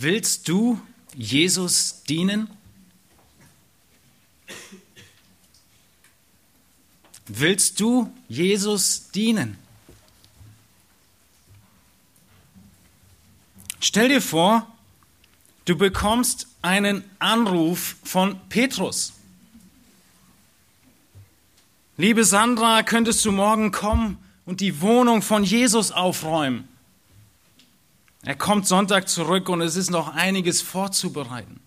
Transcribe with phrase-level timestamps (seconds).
[0.00, 0.80] Willst du
[1.16, 2.48] Jesus dienen?
[7.26, 9.58] Willst du Jesus dienen?
[13.80, 14.72] Stell dir vor,
[15.64, 19.14] du bekommst einen Anruf von Petrus.
[21.96, 26.68] Liebe Sandra, könntest du morgen kommen und die Wohnung von Jesus aufräumen?
[28.22, 31.60] Er kommt Sonntag zurück und es ist noch einiges vorzubereiten.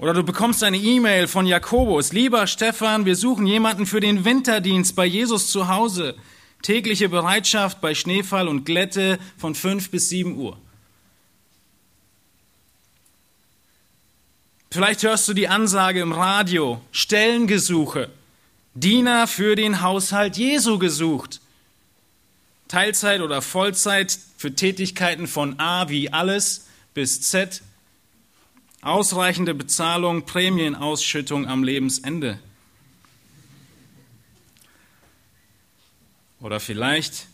[0.00, 2.12] Oder du bekommst eine E-Mail von Jakobus.
[2.12, 6.16] Lieber Stefan, wir suchen jemanden für den Winterdienst bei Jesus zu Hause.
[6.62, 10.56] Tägliche Bereitschaft bei Schneefall und Glätte von 5 bis 7 Uhr.
[14.70, 18.08] Vielleicht hörst du die Ansage im Radio, Stellengesuche,
[18.74, 21.40] Diener für den Haushalt Jesu gesucht.
[22.70, 27.62] Teilzeit oder Vollzeit für Tätigkeiten von A wie alles bis Z.
[28.80, 32.38] Ausreichende Bezahlung, Prämienausschüttung am Lebensende.
[36.38, 37.26] Oder vielleicht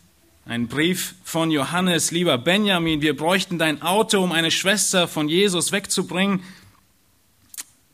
[0.45, 5.71] ein Brief von Johannes, lieber Benjamin, wir bräuchten dein Auto, um eine Schwester von Jesus
[5.71, 6.41] wegzubringen.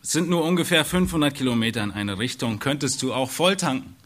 [0.01, 3.97] Es sind nur ungefähr 500 Kilometer in eine Richtung, könntest du auch volltanken.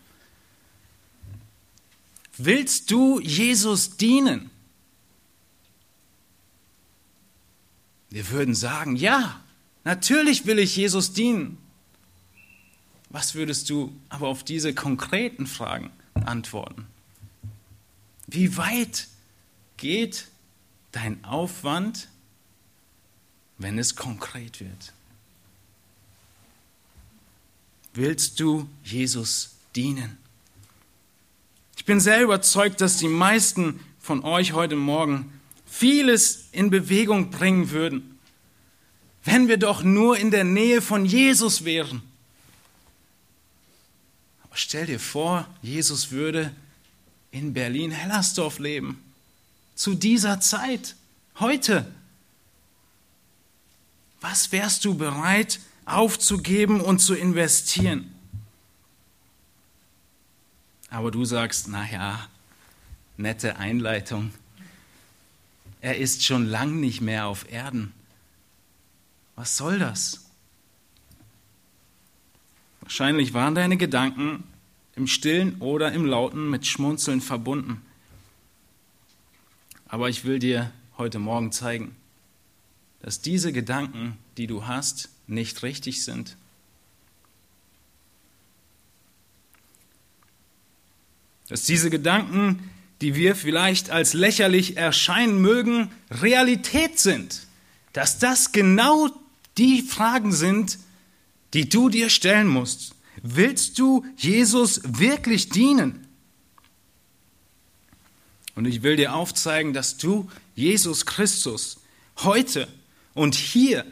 [2.37, 4.51] Willst du Jesus dienen?
[8.09, 9.41] Wir würden sagen, ja,
[9.83, 11.57] natürlich will ich Jesus dienen.
[13.09, 16.85] Was würdest du aber auf diese konkreten Fragen antworten?
[18.27, 19.07] Wie weit
[19.77, 20.27] geht
[20.91, 22.09] dein Aufwand,
[23.57, 24.93] wenn es konkret wird?
[27.93, 30.17] Willst du Jesus dienen?
[31.77, 35.31] Ich bin sehr überzeugt, dass die meisten von euch heute Morgen
[35.65, 38.19] vieles in Bewegung bringen würden,
[39.23, 42.01] wenn wir doch nur in der Nähe von Jesus wären.
[44.43, 46.51] Aber stell dir vor, Jesus würde
[47.31, 49.01] in Berlin-Hellersdorf leben.
[49.75, 50.95] Zu dieser Zeit,
[51.39, 51.85] heute.
[54.19, 58.16] Was wärst du bereit aufzugeben und zu investieren?
[60.89, 62.27] Aber du sagst, naja,
[63.17, 64.31] nette Einleitung.
[65.81, 67.93] Er ist schon lang nicht mehr auf Erden.
[69.35, 70.25] Was soll das?
[72.81, 74.43] Wahrscheinlich waren deine Gedanken
[74.95, 77.81] im stillen oder im lauten mit Schmunzeln verbunden.
[79.87, 81.95] Aber ich will dir heute Morgen zeigen,
[83.01, 86.35] dass diese Gedanken, die du hast, nicht richtig sind.
[91.47, 92.69] Dass diese Gedanken,
[93.01, 97.41] die wir vielleicht als lächerlich erscheinen mögen, Realität sind.
[97.93, 99.09] Dass das genau
[99.57, 100.79] die Fragen sind,
[101.53, 102.95] die du dir stellen musst.
[103.21, 106.07] Willst du Jesus wirklich dienen?
[108.55, 111.79] Und ich will dir aufzeigen, dass du Jesus Christus
[112.17, 112.67] heute
[113.13, 113.85] und hier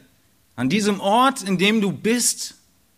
[0.56, 2.56] an diesem Ort, in dem du bist,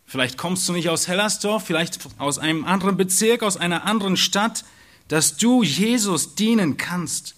[0.07, 4.65] vielleicht kommst du nicht aus Hellersdorf, vielleicht aus einem anderen Bezirk, aus einer anderen Stadt,
[5.07, 7.35] dass du Jesus dienen kannst.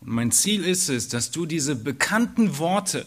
[0.00, 3.06] Und mein Ziel ist es, dass du diese bekannten Worte,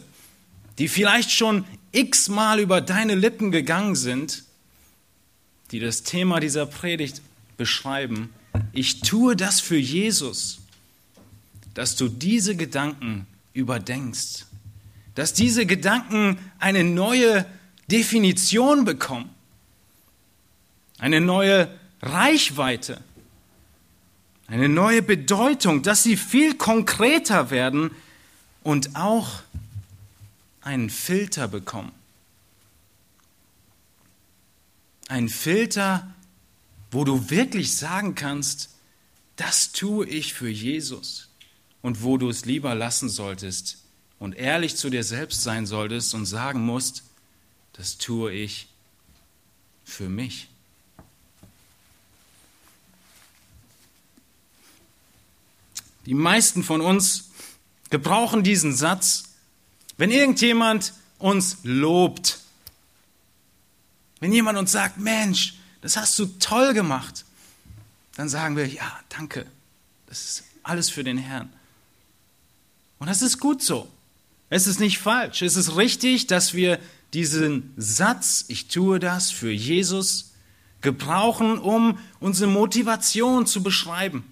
[0.78, 4.44] die vielleicht schon x-mal über deine Lippen gegangen sind,
[5.70, 7.22] die das Thema dieser Predigt
[7.56, 8.30] beschreiben,
[8.72, 10.60] ich tue das für Jesus,
[11.74, 14.46] dass du diese Gedanken überdenkst,
[15.20, 17.44] dass diese Gedanken eine neue
[17.88, 19.28] Definition bekommen,
[20.98, 21.68] eine neue
[22.00, 23.02] Reichweite,
[24.46, 27.90] eine neue Bedeutung, dass sie viel konkreter werden
[28.62, 29.42] und auch
[30.62, 31.92] einen Filter bekommen.
[35.08, 36.14] Ein Filter,
[36.90, 38.70] wo du wirklich sagen kannst,
[39.36, 41.28] das tue ich für Jesus
[41.82, 43.79] und wo du es lieber lassen solltest
[44.20, 47.02] und ehrlich zu dir selbst sein solltest und sagen musst,
[47.72, 48.68] das tue ich
[49.84, 50.48] für mich.
[56.06, 57.30] Die meisten von uns
[57.88, 59.24] gebrauchen diesen Satz,
[59.96, 62.40] wenn irgendjemand uns lobt,
[64.20, 67.24] wenn jemand uns sagt, Mensch, das hast du toll gemacht,
[68.16, 69.46] dann sagen wir, ja, danke,
[70.06, 71.50] das ist alles für den Herrn.
[72.98, 73.90] Und das ist gut so.
[74.50, 75.42] Es ist nicht falsch.
[75.42, 76.78] Es ist richtig, dass wir
[77.14, 80.32] diesen Satz, ich tue das für Jesus,
[80.80, 84.24] gebrauchen, um unsere Motivation zu beschreiben.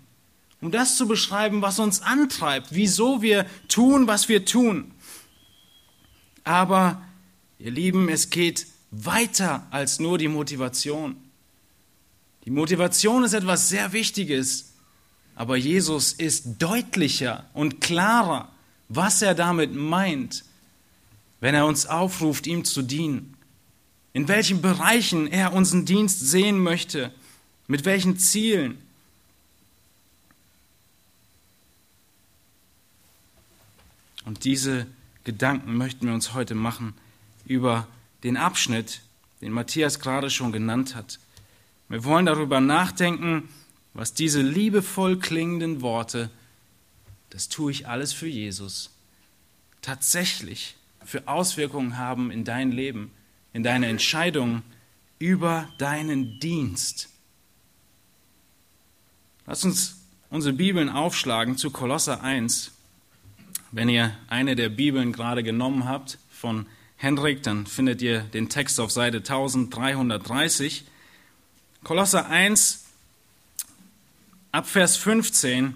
[0.60, 4.90] Um das zu beschreiben, was uns antreibt, wieso wir tun, was wir tun.
[6.42, 7.00] Aber,
[7.58, 11.16] ihr Lieben, es geht weiter als nur die Motivation.
[12.44, 14.72] Die Motivation ist etwas sehr Wichtiges,
[15.36, 18.50] aber Jesus ist deutlicher und klarer,
[18.88, 20.44] was er damit meint,
[21.40, 23.36] wenn er uns aufruft, ihm zu dienen.
[24.12, 27.12] In welchen Bereichen er unseren Dienst sehen möchte,
[27.66, 28.78] mit welchen Zielen.
[34.24, 34.86] Und diese
[35.24, 36.94] Gedanken möchten wir uns heute machen
[37.44, 37.86] über
[38.24, 39.02] den Abschnitt,
[39.40, 41.18] den Matthias gerade schon genannt hat.
[41.88, 43.48] Wir wollen darüber nachdenken,
[43.94, 46.30] was diese liebevoll klingenden Worte,
[47.30, 48.90] das tue ich alles für Jesus,
[49.82, 53.10] tatsächlich für Auswirkungen haben in dein Leben,
[53.52, 54.62] in deine Entscheidung
[55.18, 57.08] über deinen Dienst.
[59.46, 59.96] Lass uns
[60.30, 62.72] unsere Bibeln aufschlagen zu Kolosser 1.
[63.70, 66.66] Wenn ihr eine der Bibeln gerade genommen habt von
[66.96, 70.84] Hendrik, dann findet ihr den Text auf Seite 1330.
[71.84, 72.84] Kolosser 1,
[74.52, 75.74] ab Vers 15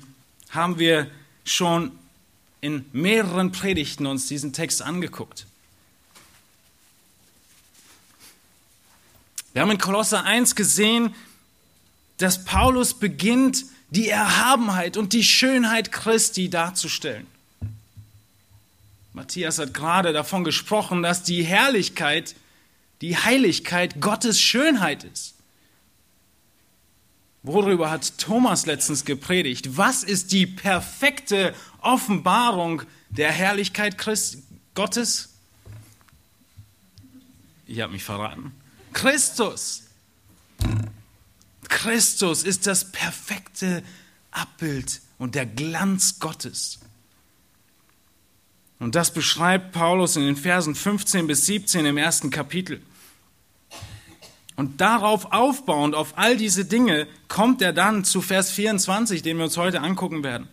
[0.51, 1.11] haben wir
[1.45, 1.93] schon
[2.61, 5.47] in mehreren Predigten uns diesen Text angeguckt.
[9.53, 11.15] Wir haben in Kolosser 1 gesehen,
[12.19, 17.27] dass Paulus beginnt, die Erhabenheit und die Schönheit Christi darzustellen.
[19.13, 22.35] Matthias hat gerade davon gesprochen, dass die Herrlichkeit,
[23.03, 25.35] die Heiligkeit Gottes Schönheit ist.
[27.43, 29.77] Worüber hat Thomas letztens gepredigt?
[29.77, 34.39] Was ist die perfekte Offenbarung der Herrlichkeit Christ
[34.75, 35.31] Gottes?
[37.67, 38.53] Ich habe mich verraten.
[38.93, 39.85] Christus.
[41.69, 43.83] Christus ist das perfekte
[44.31, 46.79] Abbild und der Glanz Gottes.
[48.79, 52.83] Und das beschreibt Paulus in den Versen 15 bis 17 im ersten Kapitel.
[54.57, 59.45] Und darauf aufbauend, auf all diese Dinge, kommt er dann zu Vers 24, den wir
[59.45, 60.49] uns heute angucken werden.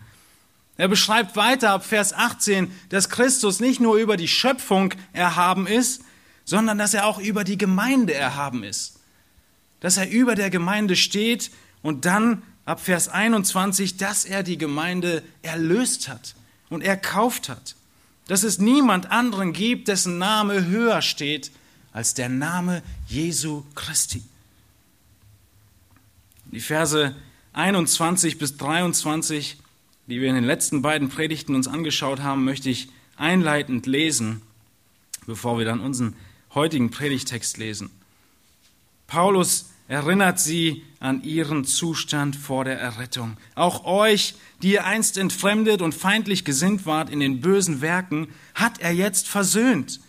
[0.78, 6.04] Er beschreibt weiter ab Vers 18, dass Christus nicht nur über die Schöpfung erhaben ist,
[6.46, 9.00] sondern dass er auch über die Gemeinde erhaben ist.
[9.81, 11.51] Dass er über der Gemeinde steht
[11.81, 16.36] und dann ab Vers 21, dass er die Gemeinde erlöst hat
[16.69, 17.75] und erkauft hat
[18.30, 21.51] dass es niemand anderen gibt, dessen Name höher steht
[22.00, 24.24] als der Name Jesu Christi.
[26.46, 27.13] Die Verse
[27.51, 29.57] 21 bis 23,
[30.07, 32.88] die wir in den letzten beiden Predigten uns angeschaut haben, möchte ich
[33.18, 34.42] einleitend lesen,
[35.28, 36.16] bevor wir dann unseren
[36.56, 37.90] heutigen Predigtext lesen.
[39.06, 43.36] Paulus erinnert sie an ihren Zustand vor der Errettung.
[43.56, 48.80] Auch euch, die ihr einst entfremdet und feindlich gesinnt wart in den bösen Werken, hat
[48.80, 50.00] er jetzt versöhnt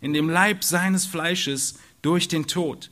[0.00, 2.90] in dem Leib seines Fleisches durch den Tod,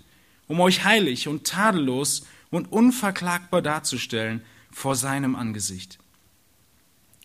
[0.49, 5.99] um euch heilig und tadellos und unverklagbar darzustellen vor seinem Angesicht.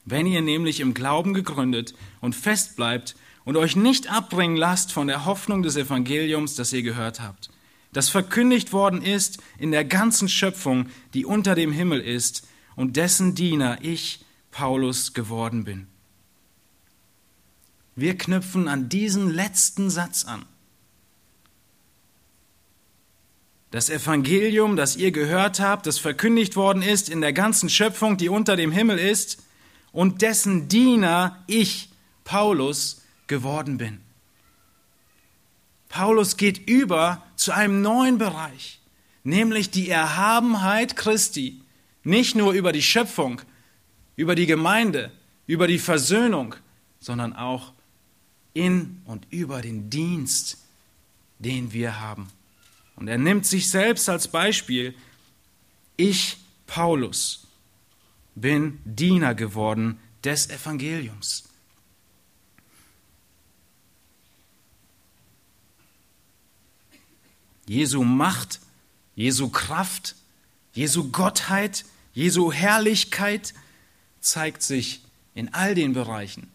[0.05, 5.07] Wenn ihr nämlich im Glauben gegründet und fest bleibt und euch nicht abbringen lasst von
[5.07, 7.49] der Hoffnung des Evangeliums, das ihr gehört habt,
[7.93, 13.35] das verkündigt worden ist in der ganzen Schöpfung, die unter dem Himmel ist und dessen
[13.35, 15.87] Diener ich, Paulus, geworden bin.
[18.01, 20.43] Wir knüpfen an diesen letzten Satz an.
[23.69, 28.27] Das Evangelium, das ihr gehört habt, das verkündigt worden ist in der ganzen Schöpfung, die
[28.27, 29.43] unter dem Himmel ist,
[29.91, 31.89] und dessen Diener ich,
[32.23, 34.01] Paulus, geworden bin.
[35.87, 38.81] Paulus geht über zu einem neuen Bereich,
[39.23, 41.61] nämlich die Erhabenheit Christi,
[42.03, 43.43] nicht nur über die Schöpfung,
[44.15, 45.11] über die Gemeinde,
[45.45, 46.55] über die Versöhnung,
[46.99, 47.73] sondern auch
[48.53, 50.57] in und über den Dienst,
[51.39, 52.29] den wir haben.
[52.95, 54.93] Und er nimmt sich selbst als Beispiel,
[55.97, 57.47] ich, Paulus,
[58.35, 61.43] bin Diener geworden des Evangeliums.
[67.67, 68.59] Jesu Macht,
[69.15, 70.15] Jesu Kraft,
[70.73, 73.53] Jesu Gottheit, Jesu Herrlichkeit
[74.19, 75.01] zeigt sich
[75.33, 76.51] in all den Bereichen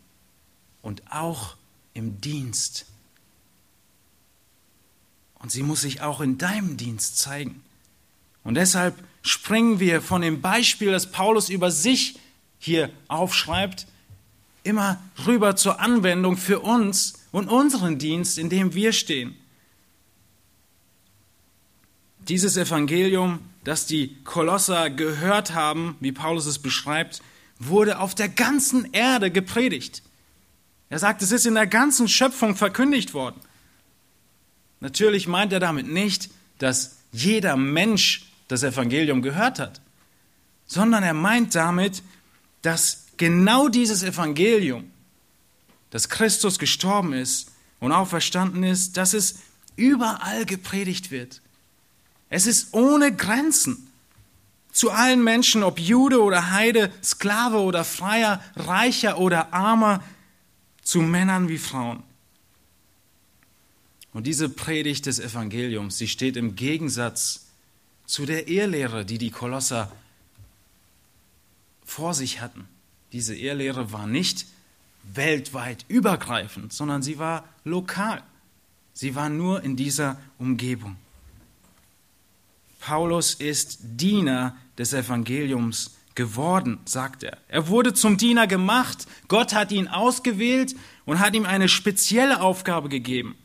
[0.82, 1.55] und auch
[1.96, 2.84] im Dienst.
[5.38, 7.62] Und sie muss sich auch in deinem Dienst zeigen.
[8.44, 12.18] Und deshalb springen wir von dem Beispiel, das Paulus über sich
[12.58, 13.86] hier aufschreibt,
[14.62, 19.34] immer rüber zur Anwendung für uns und unseren Dienst, in dem wir stehen.
[22.28, 27.22] Dieses Evangelium, das die Kolosser gehört haben, wie Paulus es beschreibt,
[27.58, 30.02] wurde auf der ganzen Erde gepredigt.
[30.88, 33.40] Er sagt, es ist in der ganzen Schöpfung verkündigt worden.
[34.80, 39.80] Natürlich meint er damit nicht, dass jeder Mensch das Evangelium gehört hat,
[40.66, 42.02] sondern er meint damit,
[42.62, 44.90] dass genau dieses Evangelium,
[45.90, 47.50] dass Christus gestorben ist
[47.80, 49.36] und auferstanden ist, dass es
[49.76, 51.40] überall gepredigt wird.
[52.28, 53.90] Es ist ohne Grenzen.
[54.72, 60.02] Zu allen Menschen, ob Jude oder Heide, Sklave oder Freier, Reicher oder Armer,
[60.86, 62.04] zu Männern wie Frauen.
[64.12, 67.46] Und diese Predigt des Evangeliums, sie steht im Gegensatz
[68.06, 69.90] zu der Irrlehre, die die Kolosser
[71.84, 72.68] vor sich hatten.
[73.12, 74.46] Diese Irrlehre war nicht
[75.02, 78.22] weltweit übergreifend, sondern sie war lokal.
[78.94, 80.96] Sie war nur in dieser Umgebung.
[82.78, 87.38] Paulus ist Diener des Evangeliums geworden, sagt er.
[87.46, 89.06] Er wurde zum Diener gemacht.
[89.28, 93.36] Gott hat ihn ausgewählt und hat ihm eine spezielle Aufgabe gegeben.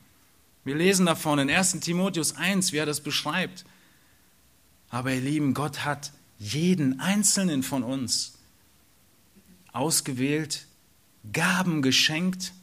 [0.63, 3.65] Wir lesen davon in 1 Timotheus 1, wie er das beschreibt.
[4.89, 8.33] Aber ihr Lieben, Gott hat jeden einzelnen von uns
[9.71, 10.65] ausgewählt,
[11.31, 12.53] Gaben geschenkt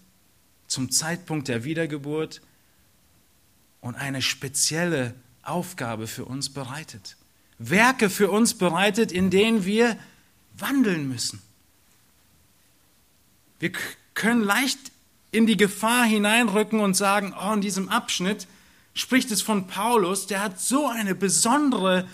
[0.66, 2.40] zum Zeitpunkt der Wiedergeburt
[3.80, 7.16] und eine spezielle Aufgabe für uns bereitet.
[7.58, 9.96] Werke für uns bereitet, in denen wir
[10.56, 11.42] wandeln müssen.
[13.58, 13.72] Wir
[14.14, 14.78] können leicht
[15.32, 18.46] in die Gefahr hineinrücken und sagen, oh, in diesem Abschnitt
[18.94, 22.08] spricht es von Paulus, der hat so eine besondere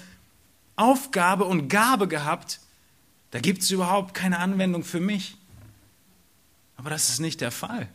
[0.77, 2.61] Aufgabe und Gabe gehabt,
[3.31, 5.37] da gibt es überhaupt keine Anwendung für mich.
[6.77, 7.89] Aber das ist nicht der Fall.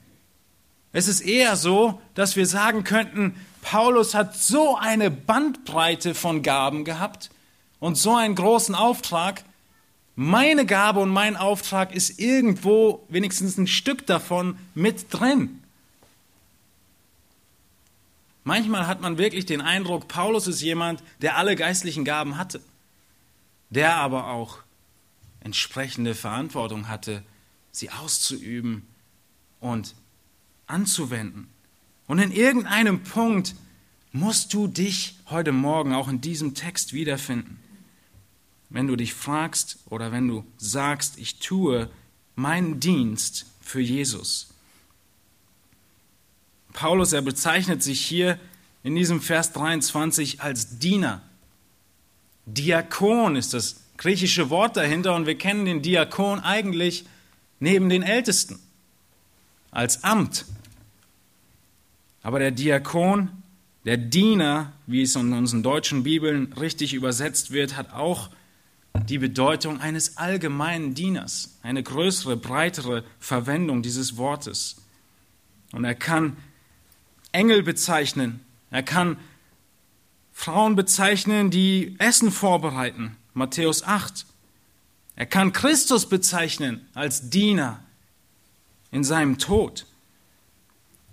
[0.92, 6.84] Es ist eher so, dass wir sagen könnten, Paulus hat so eine Bandbreite von Gaben
[6.86, 7.30] gehabt
[7.80, 9.44] und so einen großen Auftrag.
[10.16, 15.62] Meine Gabe und mein Auftrag ist irgendwo wenigstens ein Stück davon mit drin.
[18.44, 22.62] Manchmal hat man wirklich den Eindruck, Paulus ist jemand, der alle geistlichen Gaben hatte,
[23.70, 24.60] der aber auch
[25.42, 27.24] entsprechende Verantwortung hatte,
[27.72, 28.88] sie auszuüben
[29.60, 29.94] und
[30.68, 31.48] anzuwenden.
[32.08, 33.56] Und in irgendeinem Punkt
[34.12, 37.60] musst du dich heute Morgen auch in diesem Text wiederfinden.
[38.70, 41.90] Wenn du dich fragst oder wenn du sagst, ich tue
[42.36, 44.54] meinen Dienst für Jesus.
[46.74, 48.40] Paulus, er bezeichnet sich hier
[48.84, 51.22] in diesem Vers 23 als Diener.
[52.46, 57.06] Diakon ist das griechische Wort dahinter und wir kennen den Diakon eigentlich
[57.60, 58.60] neben den Ältesten
[59.72, 60.46] als Amt.
[62.24, 63.30] Aber der Diakon,
[63.86, 68.30] der Diener, wie es in unseren deutschen Bibeln richtig übersetzt wird, hat auch
[68.94, 74.78] die Bedeutung eines allgemeinen Dieners, eine größere, breitere Verwendung dieses Wortes.
[75.72, 76.38] Und er kann
[77.32, 78.42] Engel bezeichnen,
[78.72, 79.18] er kann
[80.32, 84.26] Frauen bezeichnen, die Essen vorbereiten, Matthäus 8.
[85.16, 87.84] Er kann Christus bezeichnen als Diener
[88.92, 89.86] in seinem Tod.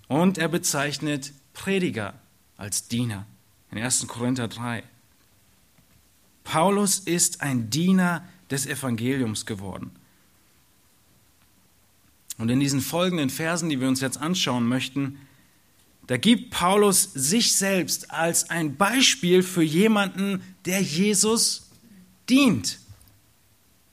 [0.09, 2.15] Und er bezeichnet Prediger
[2.57, 3.27] als Diener
[3.73, 4.07] in 1.
[4.07, 4.85] Korinther 3.
[6.47, 9.91] Paulus ist ein Diener des Evangeliums geworden.
[12.39, 15.19] Und in diesen folgenden Versen, die wir uns jetzt anschauen möchten,
[16.07, 21.69] da gibt Paulus sich selbst als ein Beispiel für jemanden, der Jesus
[22.31, 22.79] dient,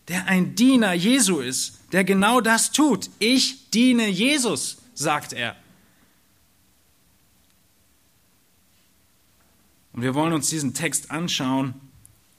[0.08, 3.10] der ein Diener Jesu ist, der genau das tut.
[3.18, 5.56] Ich diene Jesus, sagt er.
[9.94, 11.74] Und wir wollen uns diesen Text anschauen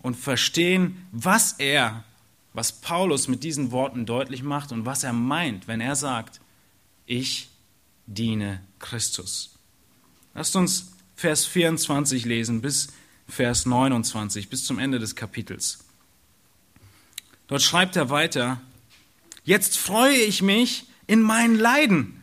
[0.04, 2.04] und verstehen, was er,
[2.52, 6.42] was Paulus mit diesen Worten deutlich macht und was er meint, wenn er sagt,
[7.06, 7.48] ich
[8.06, 9.54] diene Christus.
[10.34, 12.88] Lasst uns Vers 24 lesen bis
[13.28, 15.78] Vers 29, bis zum Ende des Kapitels.
[17.46, 18.60] Dort schreibt er weiter,
[19.44, 22.22] Jetzt freue ich mich in meinen Leiden,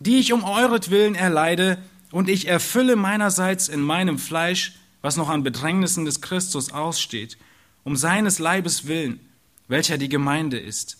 [0.00, 1.78] die ich um euretwillen erleide,
[2.10, 4.72] und ich erfülle meinerseits in meinem Fleisch,
[5.04, 7.36] was noch an Bedrängnissen des Christus aussteht,
[7.84, 9.20] um seines Leibes willen,
[9.68, 10.96] welcher die Gemeinde ist.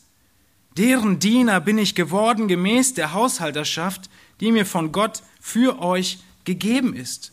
[0.77, 6.95] Deren Diener bin ich geworden gemäß der Haushalterschaft, die mir von Gott für euch gegeben
[6.95, 7.33] ist,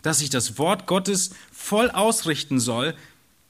[0.00, 2.94] dass ich das Wort Gottes voll ausrichten soll,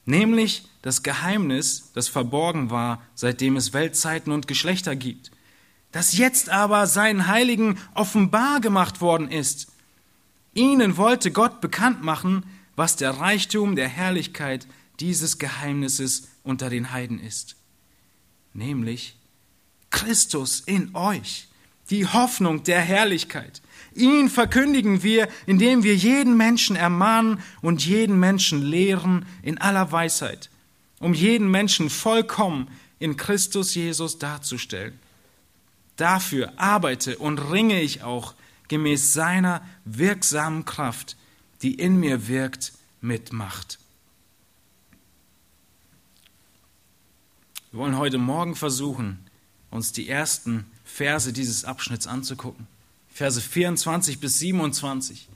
[0.03, 5.31] nämlich das Geheimnis, das verborgen war, seitdem es Weltzeiten und Geschlechter gibt,
[5.93, 9.71] das jetzt aber seinen Heiligen offenbar gemacht worden ist.
[10.55, 12.45] Ihnen wollte Gott bekannt machen,
[12.75, 14.67] was der Reichtum der Herrlichkeit
[14.99, 17.57] dieses Geheimnisses unter den Heiden ist,
[18.53, 19.17] nämlich
[19.89, 21.47] Christus in euch,
[21.89, 23.61] die Hoffnung der Herrlichkeit.
[23.93, 30.49] Ihn verkündigen wir, indem wir jeden Menschen ermahnen und jeden Menschen lehren in aller Weisheit,
[30.99, 32.69] um jeden Menschen vollkommen
[32.99, 34.99] in Christus Jesus darzustellen.
[35.97, 38.33] Dafür arbeite und ringe ich auch
[38.67, 41.17] gemäß seiner wirksamen Kraft,
[41.61, 43.79] die in mir wirkt mit Macht.
[47.71, 49.19] Wir wollen heute Morgen versuchen,
[49.69, 52.67] uns die ersten Verse dieses Abschnitts anzugucken.
[53.09, 55.27] Verse 24 bis 27.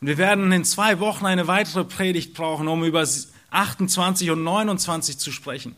[0.00, 3.06] Und wir werden in zwei Wochen eine weitere Predigt brauchen, um über
[3.50, 5.74] 28 und 29 zu sprechen.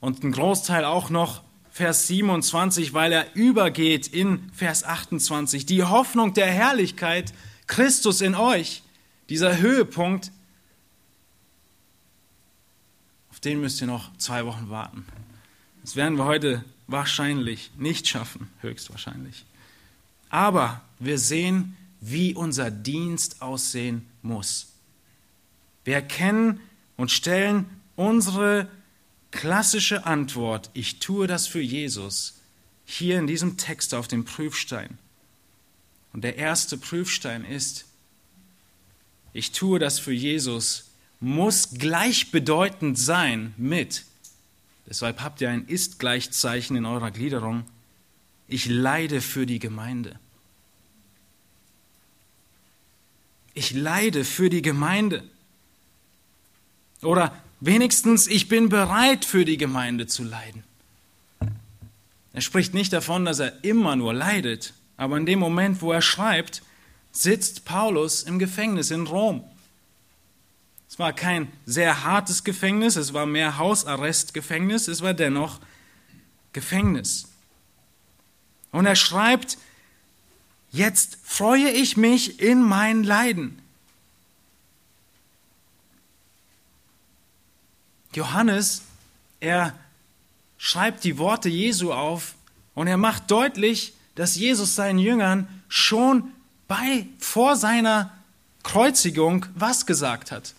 [0.00, 1.42] Und ein Großteil auch noch
[1.74, 5.66] Vers 27, weil er übergeht in Vers 28.
[5.66, 7.34] Die Hoffnung der Herrlichkeit,
[7.66, 8.84] Christus in euch,
[9.28, 10.30] dieser Höhepunkt,
[13.28, 15.04] auf den müsst ihr noch zwei Wochen warten.
[15.82, 19.44] Das werden wir heute wahrscheinlich nicht schaffen, höchstwahrscheinlich.
[20.30, 24.68] Aber wir sehen, wie unser Dienst aussehen muss.
[25.82, 26.60] Wir erkennen
[26.96, 28.68] und stellen unsere
[29.34, 32.34] klassische Antwort, ich tue das für Jesus,
[32.86, 34.96] hier in diesem Text auf dem Prüfstein.
[36.12, 37.84] Und der erste Prüfstein ist,
[39.32, 44.04] ich tue das für Jesus, muss gleichbedeutend sein mit,
[44.88, 47.64] deshalb habt ihr ein Ist-Gleichzeichen in eurer Gliederung,
[48.46, 50.16] ich leide für die Gemeinde.
[53.52, 55.24] Ich leide für die Gemeinde.
[57.02, 60.64] Oder wenigstens, ich bin bereit für die Gemeinde zu leiden.
[62.32, 66.02] Er spricht nicht davon, dass er immer nur leidet, aber in dem Moment, wo er
[66.02, 66.62] schreibt,
[67.12, 69.44] sitzt Paulus im Gefängnis in Rom.
[70.88, 75.60] Es war kein sehr hartes Gefängnis, es war mehr Hausarrestgefängnis, es war dennoch
[76.52, 77.28] Gefängnis.
[78.72, 79.58] Und er schreibt,
[80.70, 83.60] jetzt freue ich mich in mein Leiden.
[88.16, 88.82] Johannes,
[89.40, 89.74] er
[90.58, 92.34] schreibt die Worte Jesu auf
[92.74, 96.32] und er macht deutlich, dass Jesus seinen Jüngern schon
[96.68, 98.12] bei, vor seiner
[98.62, 100.54] Kreuzigung was gesagt hat.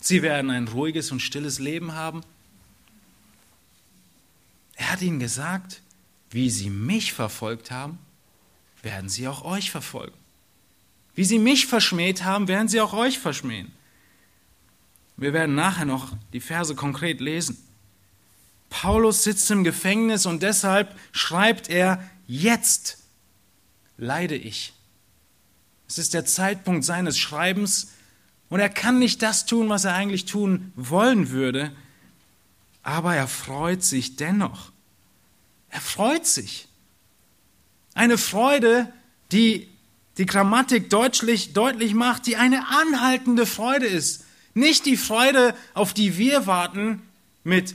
[0.00, 2.22] Sie werden ein ruhiges und stilles Leben haben.
[4.76, 5.82] Er hat ihnen gesagt,
[6.30, 7.98] wie sie mich verfolgt haben,
[8.82, 10.16] werden sie auch euch verfolgen.
[11.14, 13.72] Wie sie mich verschmäht haben, werden sie auch euch verschmähen.
[15.20, 17.58] Wir werden nachher noch die Verse konkret lesen.
[18.70, 22.96] Paulus sitzt im Gefängnis und deshalb schreibt er, jetzt
[23.98, 24.72] leide ich.
[25.86, 27.92] Es ist der Zeitpunkt seines Schreibens
[28.48, 31.70] und er kann nicht das tun, was er eigentlich tun wollen würde,
[32.82, 34.72] aber er freut sich dennoch.
[35.68, 36.66] Er freut sich.
[37.92, 38.90] Eine Freude,
[39.32, 39.68] die
[40.16, 44.24] die Grammatik deutlich, deutlich macht, die eine anhaltende Freude ist.
[44.54, 47.02] Nicht die Freude, auf die wir warten
[47.44, 47.74] mit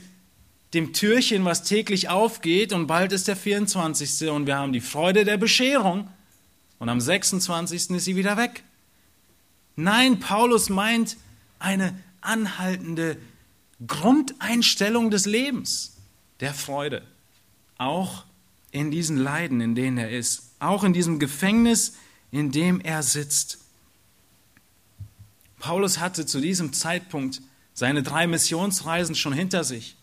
[0.74, 4.28] dem Türchen, was täglich aufgeht und bald ist der 24.
[4.28, 6.08] und wir haben die Freude der Bescherung
[6.78, 7.90] und am 26.
[7.90, 8.62] ist sie wieder weg.
[9.76, 11.16] Nein, Paulus meint
[11.58, 13.16] eine anhaltende
[13.86, 15.96] Grundeinstellung des Lebens,
[16.40, 17.02] der Freude,
[17.78, 18.24] auch
[18.70, 21.94] in diesen Leiden, in denen er ist, auch in diesem Gefängnis,
[22.30, 23.58] in dem er sitzt.
[25.66, 27.42] Paulus hatte zu diesem Zeitpunkt
[27.74, 29.96] seine drei Missionsreisen schon hinter sich.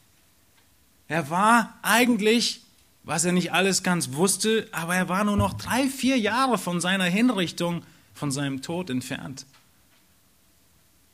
[1.07, 2.63] Er war eigentlich,
[3.03, 6.81] was er nicht alles ganz wusste, aber er war nur noch drei, vier Jahre von
[6.81, 7.81] seiner Hinrichtung,
[8.13, 9.45] von seinem Tod entfernt.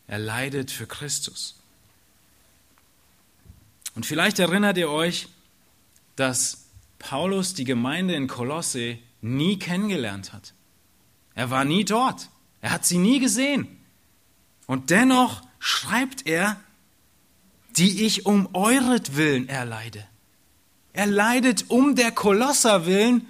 [0.08, 1.60] Er leidet für Christus.
[3.94, 5.28] Und vielleicht erinnert ihr euch,
[6.16, 6.66] dass
[6.98, 10.56] Paulus die Gemeinde in Kolosse nie kennengelernt hat.
[11.36, 12.30] Er war nie dort.
[12.62, 13.76] Er hat sie nie gesehen.
[14.70, 16.60] Und dennoch schreibt er,
[17.76, 20.06] die ich um euretwillen erleide.
[20.94, 23.26] Er leidet um der Kolosser willen,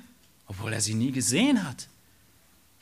[0.47, 1.87] obwohl er sie nie gesehen hat.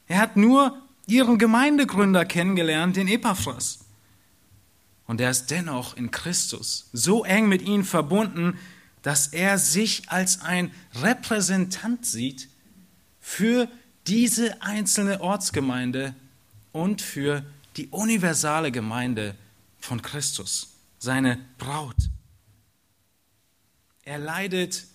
[0.08, 3.86] Er hat nur ihren Gemeindegründer kennengelernt, den Epaphras.
[5.06, 8.58] Und er ist dennoch in Christus so eng mit ihnen verbunden,
[9.04, 10.72] dass er sich als ein
[11.04, 12.50] Repräsentant sieht
[13.22, 13.70] für
[14.08, 16.16] diese einzelne Ortsgemeinde
[16.72, 19.36] und für die universale Gemeinde
[19.80, 21.96] von Christus seine Braut.
[24.04, 24.86] Er leidet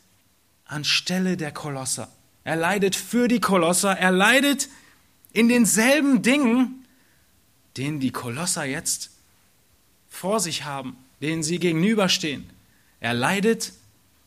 [0.64, 2.08] anstelle der Kolosser.
[2.44, 3.96] Er leidet für die Kolosser.
[3.96, 4.68] Er leidet
[5.32, 6.84] in denselben Dingen,
[7.76, 9.10] denen die Kolosser jetzt
[10.08, 12.50] vor sich haben, denen sie gegenüberstehen.
[13.00, 13.72] Er leidet,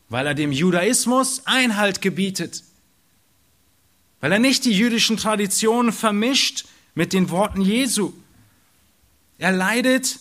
[0.08, 2.64] weil er dem Judaismus Einhalt gebietet,
[4.20, 8.12] weil er nicht die jüdischen Traditionen vermischt mit den Worten Jesu.
[9.38, 10.18] Er leidet,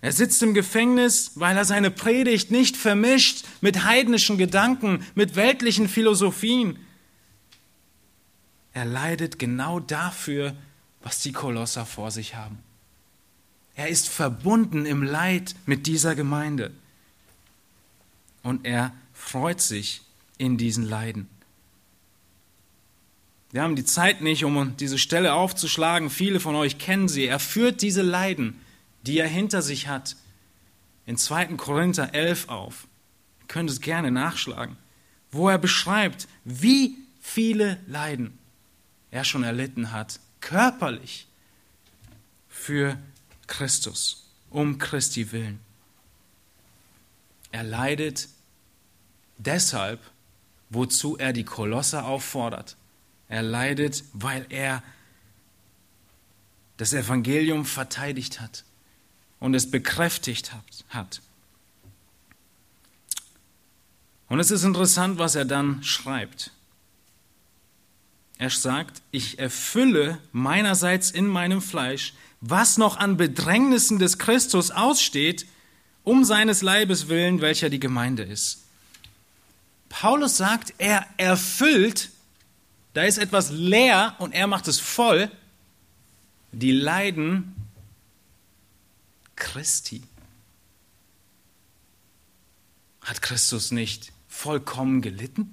[0.00, 5.88] er sitzt im Gefängnis, weil er seine Predigt nicht vermischt mit heidnischen Gedanken, mit weltlichen
[5.88, 6.78] Philosophien.
[8.72, 10.54] Er leidet genau dafür,
[11.02, 12.58] was die Kolosser vor sich haben.
[13.74, 16.72] Er ist verbunden im Leid mit dieser Gemeinde.
[18.42, 20.02] Und er freut sich
[20.38, 21.28] in diesen Leiden.
[23.56, 26.10] Wir haben die Zeit nicht, um diese Stelle aufzuschlagen.
[26.10, 27.24] Viele von euch kennen sie.
[27.24, 28.60] Er führt diese Leiden,
[29.04, 30.14] die er hinter sich hat,
[31.06, 31.56] in 2.
[31.56, 32.86] Korinther 11 auf.
[33.40, 34.76] Ihr könnt es gerne nachschlagen,
[35.30, 38.36] wo er beschreibt, wie viele Leiden
[39.10, 41.26] er schon erlitten hat, körperlich
[42.50, 42.98] für
[43.46, 45.60] Christus, um Christi willen.
[47.52, 48.28] Er leidet
[49.38, 50.02] deshalb,
[50.68, 52.76] wozu er die Kolosse auffordert.
[53.28, 54.82] Er leidet, weil er
[56.76, 58.64] das Evangelium verteidigt hat
[59.40, 60.52] und es bekräftigt
[60.90, 61.22] hat.
[64.28, 66.50] Und es ist interessant, was er dann schreibt.
[68.38, 75.46] Er sagt, ich erfülle meinerseits in meinem Fleisch, was noch an Bedrängnissen des Christus aussteht,
[76.04, 78.64] um seines Leibes willen, welcher die Gemeinde ist.
[79.88, 82.10] Paulus sagt, er erfüllt,
[82.96, 85.30] da ist etwas leer und er macht es voll,
[86.52, 87.54] die Leiden
[89.34, 90.02] Christi.
[93.02, 95.52] Hat Christus nicht vollkommen gelitten?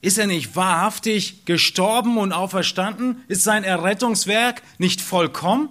[0.00, 3.22] Ist er nicht wahrhaftig gestorben und auferstanden?
[3.28, 5.68] Ist sein Errettungswerk nicht vollkommen?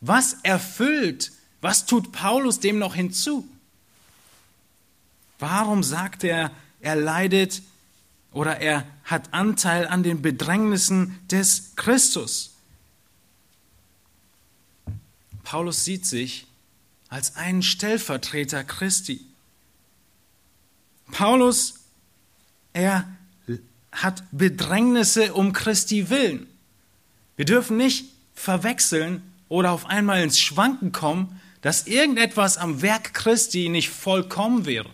[0.00, 1.30] Was erfüllt?
[1.60, 3.48] Was tut Paulus dem noch hinzu?
[5.38, 7.62] Warum sagt er, er leidet
[8.32, 12.54] oder er hat Anteil an den Bedrängnissen des Christus?
[15.44, 16.46] Paulus sieht sich
[17.08, 19.20] als einen Stellvertreter Christi.
[21.10, 21.74] Paulus,
[22.74, 23.08] er
[23.92, 26.46] hat Bedrängnisse um Christi willen.
[27.36, 33.68] Wir dürfen nicht verwechseln oder auf einmal ins Schwanken kommen, dass irgendetwas am Werk Christi
[33.68, 34.90] nicht vollkommen wäre.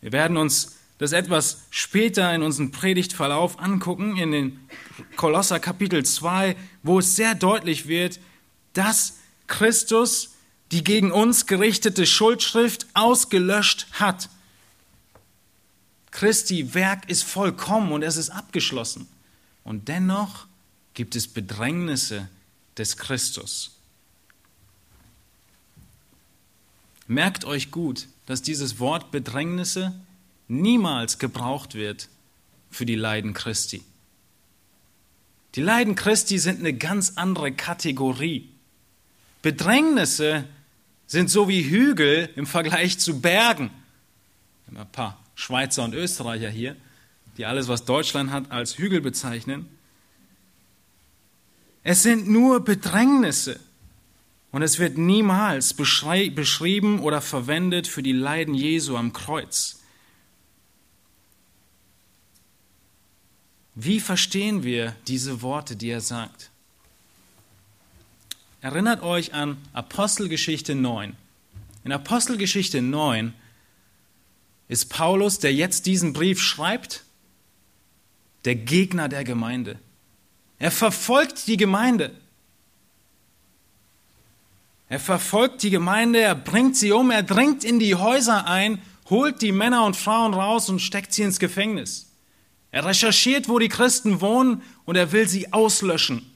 [0.00, 4.60] Wir werden uns das etwas später in unserem Predigtverlauf angucken, in den
[5.16, 8.20] Kolosser Kapitel 2, wo es sehr deutlich wird,
[8.72, 10.30] dass Christus
[10.70, 14.30] die gegen uns gerichtete Schuldschrift ausgelöscht hat.
[16.10, 19.06] Christi Werk ist vollkommen und es ist abgeschlossen.
[19.64, 20.46] Und dennoch
[20.94, 22.28] gibt es Bedrängnisse
[22.78, 23.76] des Christus.
[27.06, 29.92] Merkt euch gut, dass dieses Wort Bedrängnisse
[30.52, 32.08] niemals gebraucht wird
[32.70, 33.82] für die Leiden Christi.
[35.54, 38.48] Die Leiden Christi sind eine ganz andere Kategorie.
[39.42, 40.44] Bedrängnisse
[41.06, 43.70] sind so wie Hügel im Vergleich zu Bergen.
[44.74, 46.76] Ein paar Schweizer und Österreicher hier,
[47.36, 49.68] die alles, was Deutschland hat, als Hügel bezeichnen.
[51.82, 53.60] Es sind nur Bedrängnisse.
[54.52, 59.81] Und es wird niemals beschrieben oder verwendet für die Leiden Jesu am Kreuz.
[63.74, 66.50] Wie verstehen wir diese Worte, die er sagt?
[68.60, 71.16] Erinnert euch an Apostelgeschichte 9.
[71.84, 73.34] In Apostelgeschichte 9
[74.68, 77.04] ist Paulus, der jetzt diesen Brief schreibt,
[78.44, 79.78] der Gegner der Gemeinde.
[80.58, 82.14] Er verfolgt die Gemeinde.
[84.88, 89.40] Er verfolgt die Gemeinde, er bringt sie um, er dringt in die Häuser ein, holt
[89.40, 92.11] die Männer und Frauen raus und steckt sie ins Gefängnis.
[92.72, 96.26] Er recherchiert, wo die Christen wohnen und er will sie auslöschen.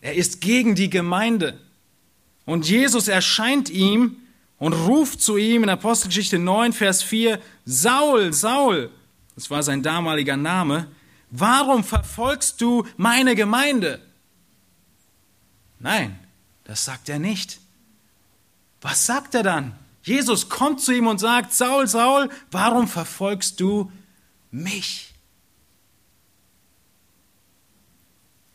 [0.00, 1.60] Er ist gegen die Gemeinde.
[2.46, 4.16] Und Jesus erscheint ihm
[4.58, 8.90] und ruft zu ihm in Apostelgeschichte 9, Vers 4, Saul, Saul,
[9.34, 10.90] das war sein damaliger Name,
[11.30, 14.00] warum verfolgst du meine Gemeinde?
[15.78, 16.18] Nein,
[16.64, 17.60] das sagt er nicht.
[18.80, 19.74] Was sagt er dann?
[20.02, 23.92] Jesus kommt zu ihm und sagt, Saul, Saul, warum verfolgst du
[24.50, 25.12] mich?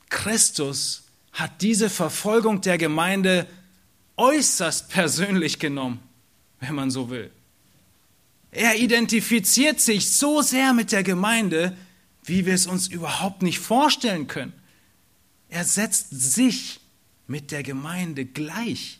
[0.10, 3.48] Christus hat diese Verfolgung der Gemeinde
[4.18, 6.00] äußerst persönlich genommen,
[6.60, 7.32] wenn man so will.
[8.52, 11.76] Er identifiziert sich so sehr mit der Gemeinde,
[12.24, 14.54] wie wir es uns überhaupt nicht vorstellen können.
[15.50, 16.80] Er setzt sich
[17.28, 19.00] mit der Gemeinde gleich.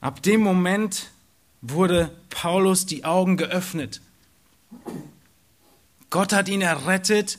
[0.00, 1.10] Ab dem Moment
[1.66, 4.00] wurde Paulus die Augen geöffnet.
[6.10, 7.38] Gott hat ihn errettet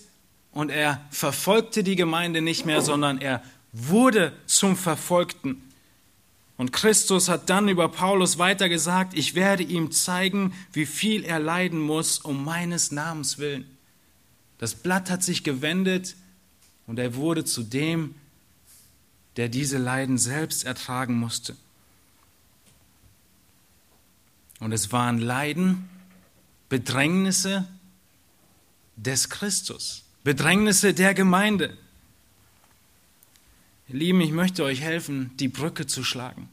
[0.52, 5.62] und er verfolgte die Gemeinde nicht mehr, sondern er wurde zum Verfolgten.
[6.58, 11.40] Und Christus hat dann über Paulus weiter gesagt, ich werde ihm zeigen, wie viel er
[11.40, 13.66] leiden muss um meines Namens willen.
[14.58, 16.16] Das Blatt hat sich gewendet
[16.88, 18.16] und er wurde zu dem,
[19.36, 21.58] der diese Leiden selbst ertragen musste.
[24.60, 25.90] Und es waren Leiden,
[26.70, 27.68] Bedrängnisse
[28.96, 31.78] des Christus, Bedrängnisse der Gemeinde.
[33.88, 36.50] Ihr Lieben, ich möchte euch helfen, die Brücke zu schlagen.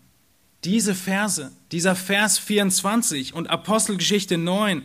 [0.64, 4.82] Diese Verse, dieser Vers 24 und Apostelgeschichte 9,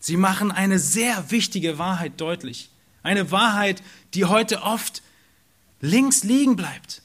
[0.00, 2.70] sie machen eine sehr wichtige Wahrheit deutlich.
[3.02, 3.82] Eine Wahrheit,
[4.14, 5.02] die heute oft
[5.80, 7.02] links liegen bleibt.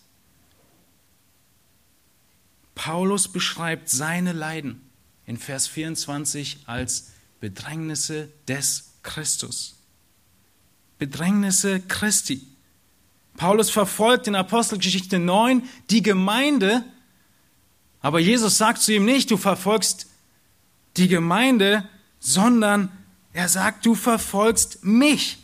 [2.74, 4.82] Paulus beschreibt seine Leiden
[5.26, 9.76] in Vers 24 als Bedrängnisse des Christus.
[11.00, 12.46] Bedrängnisse Christi.
[13.38, 16.84] Paulus verfolgt in Apostelgeschichte 9 die Gemeinde,
[18.02, 20.08] aber Jesus sagt zu ihm nicht, du verfolgst
[20.98, 21.88] die Gemeinde,
[22.20, 22.92] sondern
[23.34, 25.38] er sagt, du verfolgst mich.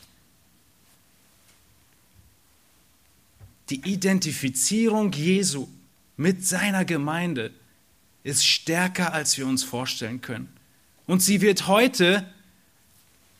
[3.69, 5.67] Die Identifizierung Jesu
[6.15, 7.51] mit seiner Gemeinde
[8.27, 10.51] ist stärker, als wir uns vorstellen können.
[11.05, 12.29] Und sie wird heute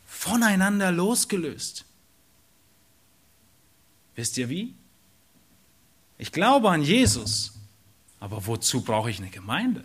[0.08, 1.84] voneinander losgelöst.
[4.16, 4.74] Wisst ihr wie?
[6.18, 7.52] Ich glaube an Jesus,
[8.22, 9.84] aber wozu brauche ich eine Gemeinde?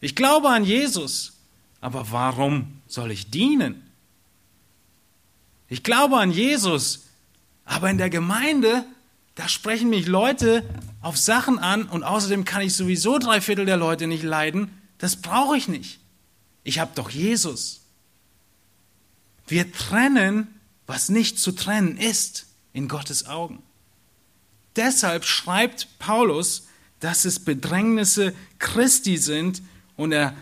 [0.00, 1.34] Ich glaube an Jesus,
[1.80, 3.88] aber warum soll ich dienen?
[5.68, 7.06] Ich glaube an Jesus,
[7.64, 8.84] aber in der Gemeinde
[9.34, 10.68] da sprechen mich Leute
[11.00, 14.70] auf Sachen an und außerdem kann ich sowieso drei Viertel der Leute nicht leiden.
[14.98, 16.00] Das brauche ich nicht.
[16.62, 17.80] Ich habe doch Jesus.
[19.46, 20.46] Wir trennen,
[20.86, 23.62] was nicht zu trennen ist, in Gottes Augen.
[24.76, 26.68] Deshalb schreibt Paulus,
[27.00, 29.62] dass es Bedrängnisse Christi sind
[29.96, 30.34] und er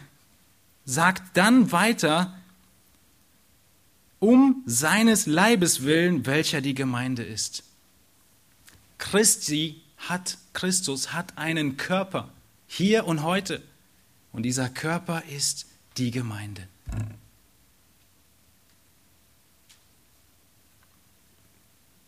[0.84, 2.34] sagt dann weiter,
[4.18, 7.62] um seines Leibes willen, welcher die Gemeinde ist.
[8.98, 12.30] Christi hat, Christus hat einen Körper,
[12.66, 13.62] hier und heute.
[14.32, 16.68] Und dieser Körper ist die Gemeinde.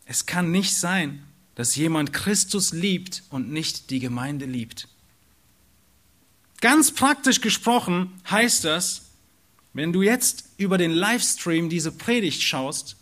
[0.05, 1.23] Es kann nicht sein,
[1.55, 4.87] dass jemand Christus liebt und nicht die Gemeinde liebt.
[6.59, 9.03] Ganz praktisch gesprochen heißt das,
[9.73, 12.97] wenn du jetzt über den Livestream diese Predigt schaust,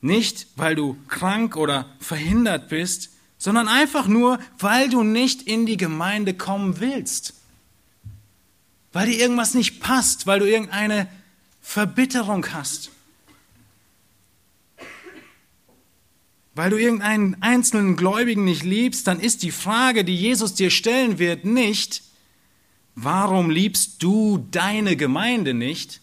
[0.00, 5.76] nicht, weil du krank oder verhindert bist, sondern einfach nur, weil du nicht in die
[5.76, 7.34] Gemeinde kommen willst.
[8.92, 11.08] Weil dir irgendwas nicht passt, weil du irgendeine
[11.60, 12.90] Verbitterung hast.
[16.54, 21.20] Weil du irgendeinen einzelnen Gläubigen nicht liebst, dann ist die Frage, die Jesus dir stellen
[21.20, 22.02] wird, nicht,
[22.96, 26.00] warum liebst du deine Gemeinde nicht?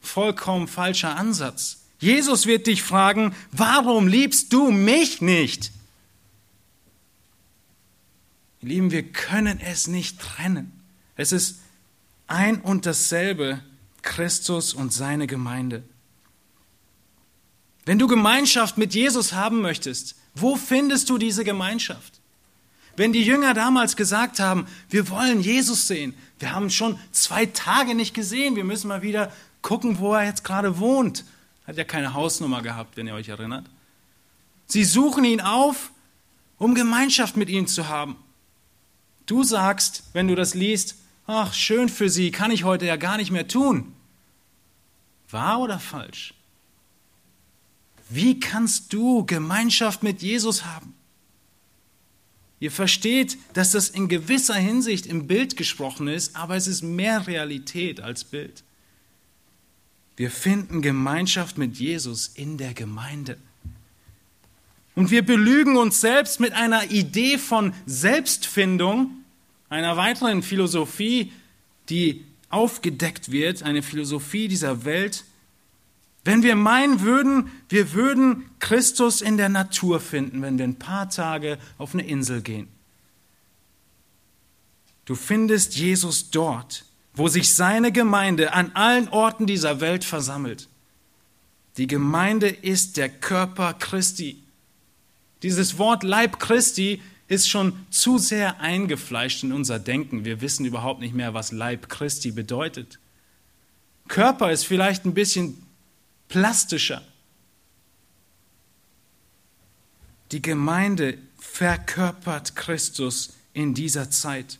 [0.00, 1.84] Vollkommen falscher Ansatz.
[1.98, 5.72] Jesus wird dich fragen, warum liebst du mich nicht?
[8.62, 10.72] Ihr Lieben, wir können es nicht trennen.
[11.16, 11.60] Es ist
[12.28, 13.60] ein und dasselbe
[14.02, 15.82] Christus und seine Gemeinde.
[17.84, 22.20] Wenn du Gemeinschaft mit Jesus haben möchtest, wo findest du diese Gemeinschaft?
[22.96, 27.94] Wenn die Jünger damals gesagt haben, wir wollen Jesus sehen, wir haben schon zwei Tage
[27.94, 29.32] nicht gesehen, wir müssen mal wieder
[29.62, 31.24] gucken, wo er jetzt gerade wohnt
[31.68, 33.66] hat ja keine Hausnummer gehabt, wenn ihr euch erinnert.
[34.66, 35.90] Sie suchen ihn auf,
[36.56, 38.16] um Gemeinschaft mit ihm zu haben.
[39.26, 43.18] Du sagst, wenn du das liest, ach, schön für sie, kann ich heute ja gar
[43.18, 43.94] nicht mehr tun.
[45.30, 46.32] Wahr oder falsch?
[48.08, 50.94] Wie kannst du Gemeinschaft mit Jesus haben?
[52.60, 57.26] Ihr versteht, dass das in gewisser Hinsicht im Bild gesprochen ist, aber es ist mehr
[57.26, 58.64] Realität als Bild.
[60.18, 63.36] Wir finden Gemeinschaft mit Jesus in der Gemeinde.
[64.96, 69.12] Und wir belügen uns selbst mit einer Idee von Selbstfindung,
[69.68, 71.30] einer weiteren Philosophie,
[71.88, 75.24] die aufgedeckt wird, eine Philosophie dieser Welt,
[76.24, 81.08] wenn wir meinen würden, wir würden Christus in der Natur finden, wenn wir ein paar
[81.08, 82.66] Tage auf eine Insel gehen.
[85.04, 86.87] Du findest Jesus dort,
[87.18, 90.68] wo sich seine Gemeinde an allen Orten dieser Welt versammelt.
[91.76, 94.42] Die Gemeinde ist der Körper Christi.
[95.42, 100.24] Dieses Wort Leib Christi ist schon zu sehr eingefleischt in unser Denken.
[100.24, 103.00] Wir wissen überhaupt nicht mehr, was Leib Christi bedeutet.
[104.06, 105.60] Körper ist vielleicht ein bisschen
[106.28, 107.02] plastischer.
[110.30, 114.58] Die Gemeinde verkörpert Christus in dieser Zeit.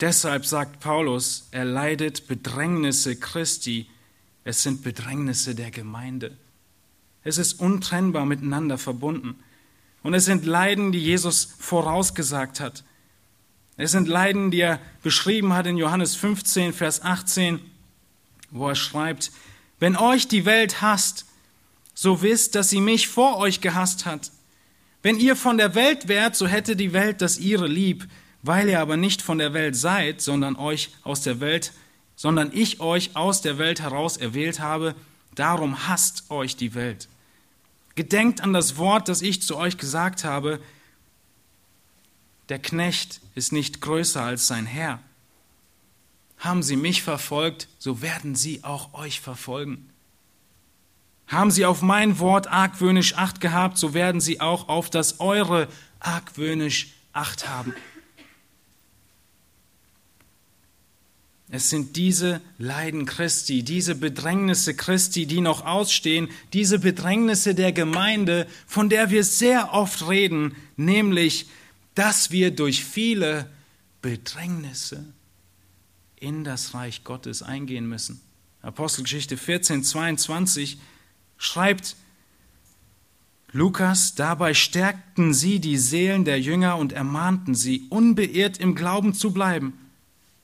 [0.00, 3.88] Deshalb sagt Paulus, er leidet Bedrängnisse Christi.
[4.44, 6.36] Es sind Bedrängnisse der Gemeinde.
[7.24, 9.38] Es ist untrennbar miteinander verbunden.
[10.02, 12.84] Und es sind Leiden, die Jesus vorausgesagt hat.
[13.76, 17.60] Es sind Leiden, die er beschrieben hat in Johannes 15, Vers 18,
[18.50, 19.32] wo er schreibt,
[19.78, 21.26] wenn euch die Welt hasst,
[21.92, 24.30] so wisst, dass sie mich vor euch gehasst hat.
[25.02, 28.06] Wenn ihr von der Welt wärt, so hätte die Welt das ihre lieb,
[28.46, 31.72] weil ihr aber nicht von der Welt seid, sondern euch aus der Welt,
[32.14, 34.94] sondern ich euch aus der Welt heraus erwählt habe,
[35.34, 37.08] darum hasst euch die Welt.
[37.94, 40.60] Gedenkt an das Wort, das ich zu euch gesagt habe.
[42.48, 45.00] Der Knecht ist nicht größer als sein Herr.
[46.38, 49.90] Haben sie mich verfolgt, so werden sie auch euch verfolgen.
[51.26, 55.68] Haben sie auf mein Wort argwöhnisch Acht gehabt, so werden sie auch auf das eure
[55.98, 57.74] argwöhnisch Acht haben.
[61.48, 68.48] Es sind diese Leiden Christi, diese Bedrängnisse Christi, die noch ausstehen, diese Bedrängnisse der Gemeinde,
[68.66, 71.46] von der wir sehr oft reden, nämlich,
[71.94, 73.48] dass wir durch viele
[74.02, 75.04] Bedrängnisse
[76.16, 78.20] in das Reich Gottes eingehen müssen.
[78.62, 80.78] Apostelgeschichte 14, 22
[81.38, 81.94] schreibt
[83.52, 89.32] Lukas, dabei stärkten sie die Seelen der Jünger und ermahnten sie, unbeirrt im Glauben zu
[89.32, 89.74] bleiben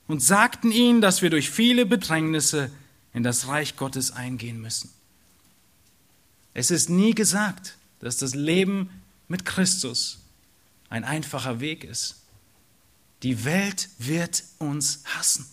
[0.07, 2.69] und sagten ihnen, dass wir durch viele Bedrängnisse
[3.13, 4.91] in das Reich Gottes eingehen müssen.
[6.53, 8.89] Es ist nie gesagt, dass das Leben
[9.27, 10.19] mit Christus
[10.89, 12.21] ein einfacher Weg ist.
[13.23, 15.45] Die Welt wird uns hassen.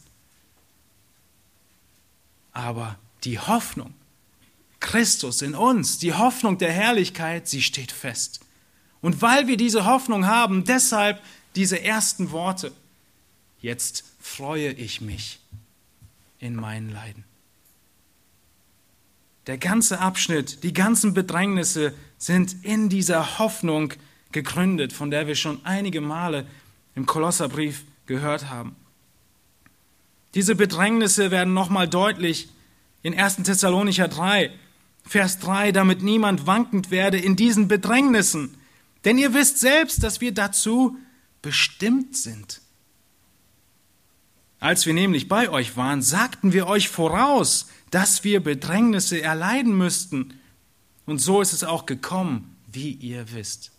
[2.53, 3.95] Aber die Hoffnung,
[4.81, 8.41] Christus in uns, die Hoffnung der Herrlichkeit, sie steht fest.
[9.01, 11.23] Und weil wir diese Hoffnung haben, deshalb
[11.55, 12.73] diese ersten Worte.
[13.61, 15.41] Jetzt freue ich mich
[16.39, 17.25] in meinen Leiden.
[19.47, 23.93] Der ganze Abschnitt, die ganzen Bedrängnisse sind in dieser Hoffnung
[24.33, 26.47] gegründet, von der wir schon einige Male
[26.95, 28.77] im Kolosserbrief gehört haben.
[30.35, 32.49] Diese Bedrängnisse werden nochmal deutlich
[33.03, 33.37] in 1.
[33.37, 34.53] Thessalonicher 3,
[35.05, 38.57] Vers 3, damit niemand wankend werde in diesen Bedrängnissen.
[39.05, 40.97] Denn ihr wisst selbst, dass wir dazu
[41.43, 42.61] bestimmt sind.
[44.61, 50.39] Als wir nämlich bei euch waren, sagten wir euch voraus, dass wir Bedrängnisse erleiden müssten.
[51.07, 53.73] Und so ist es auch gekommen, wie ihr wisst.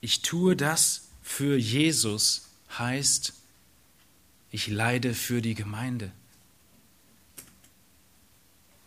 [0.00, 3.34] Ich tue das für Jesus heißt,
[4.50, 6.10] ich leide für die Gemeinde.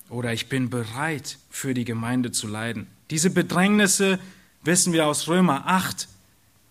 [0.10, 2.88] Oder ich bin bereit, für die Gemeinde zu leiden.
[3.10, 4.20] Diese Bedrängnisse
[4.63, 6.10] wissen wir aus Römer 8,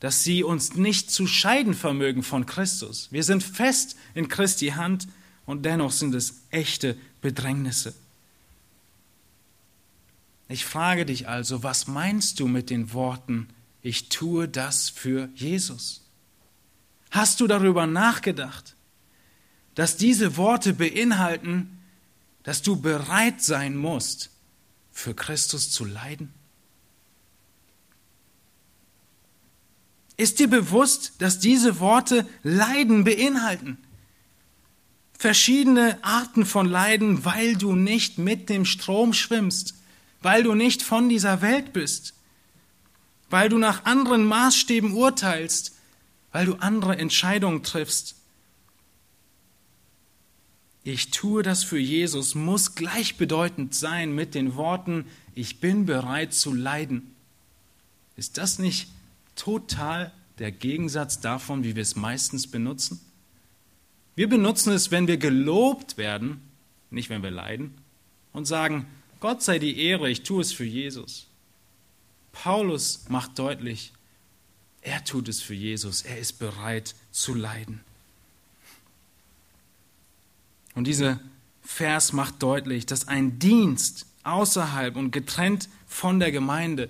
[0.05, 3.09] dass sie uns nicht zu scheiden vermögen von Christus.
[3.11, 5.09] Wir sind fest in Christi Hand
[5.47, 7.95] und dennoch sind es echte Bedrängnisse.
[10.47, 13.49] Ich frage dich also, was meinst du mit den Worten,
[13.81, 16.03] ich tue das für Jesus?
[17.11, 18.77] Hast du darüber nachgedacht,
[19.75, 21.79] dass diese Worte beinhalten,
[22.43, 24.29] dass du bereit sein musst,
[24.93, 26.31] für Christus zu leiden?
[30.17, 33.79] Ist dir bewusst, dass diese Worte Leiden beinhalten?
[35.19, 39.75] Verschiedene Arten von Leiden, weil du nicht mit dem Strom schwimmst,
[40.23, 42.15] weil du nicht von dieser Welt bist,
[43.31, 45.75] weil du nach anderen Maßstäben urteilst,
[46.31, 48.17] weil du andere Entscheidungen triffst.
[50.85, 56.53] Ich tue das für Jesus muss gleichbedeutend sein mit den Worten, ich bin bereit zu
[56.53, 57.15] leiden.
[58.17, 58.89] Ist das nicht
[59.35, 63.01] total der Gegensatz davon, wie wir es meistens benutzen.
[64.17, 66.41] Wir benutzen es, wenn wir gelobt werden,
[66.91, 67.75] nicht wenn wir leiden,
[68.33, 68.87] und sagen,
[69.21, 71.29] Gott sei die Ehre, ich tue es für Jesus.
[72.33, 73.93] Paulus macht deutlich,
[74.83, 77.81] er tut es für Jesus, er ist bereit zu leiden.
[80.75, 81.21] Und dieser
[81.63, 86.89] Vers macht deutlich, dass ein Dienst außerhalb und getrennt von der Gemeinde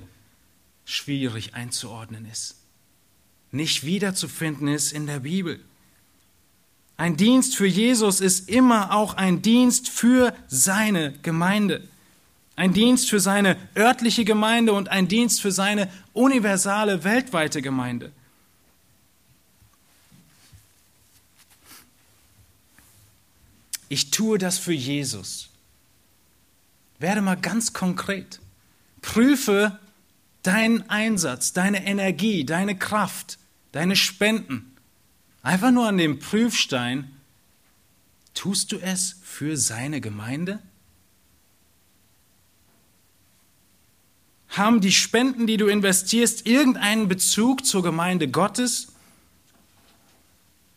[0.85, 2.57] schwierig einzuordnen ist,
[3.51, 5.61] nicht wiederzufinden ist in der Bibel.
[6.97, 11.87] Ein Dienst für Jesus ist immer auch ein Dienst für seine Gemeinde.
[12.57, 18.13] Ein Dienst für seine örtliche Gemeinde und ein Dienst für seine universale, weltweite Gemeinde.
[23.89, 25.49] Ich tue das für Jesus.
[26.99, 28.41] Werde mal ganz konkret.
[29.03, 29.79] Prüfe
[30.45, 33.39] deinen Einsatz, deine Energie, deine Kraft,
[33.73, 34.77] deine Spenden.
[35.43, 37.11] Einfach nur an dem Prüfstein.
[38.35, 40.61] Tust du es für seine Gemeinde?
[44.49, 48.93] Haben die Spenden, die du investierst, irgendeinen Bezug zur Gemeinde Gottes?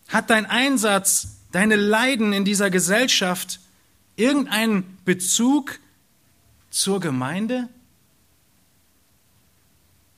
[0.07, 3.59] Hat dein Einsatz, deine Leiden in dieser Gesellschaft
[4.15, 5.79] irgendeinen Bezug
[6.71, 7.69] zur Gemeinde?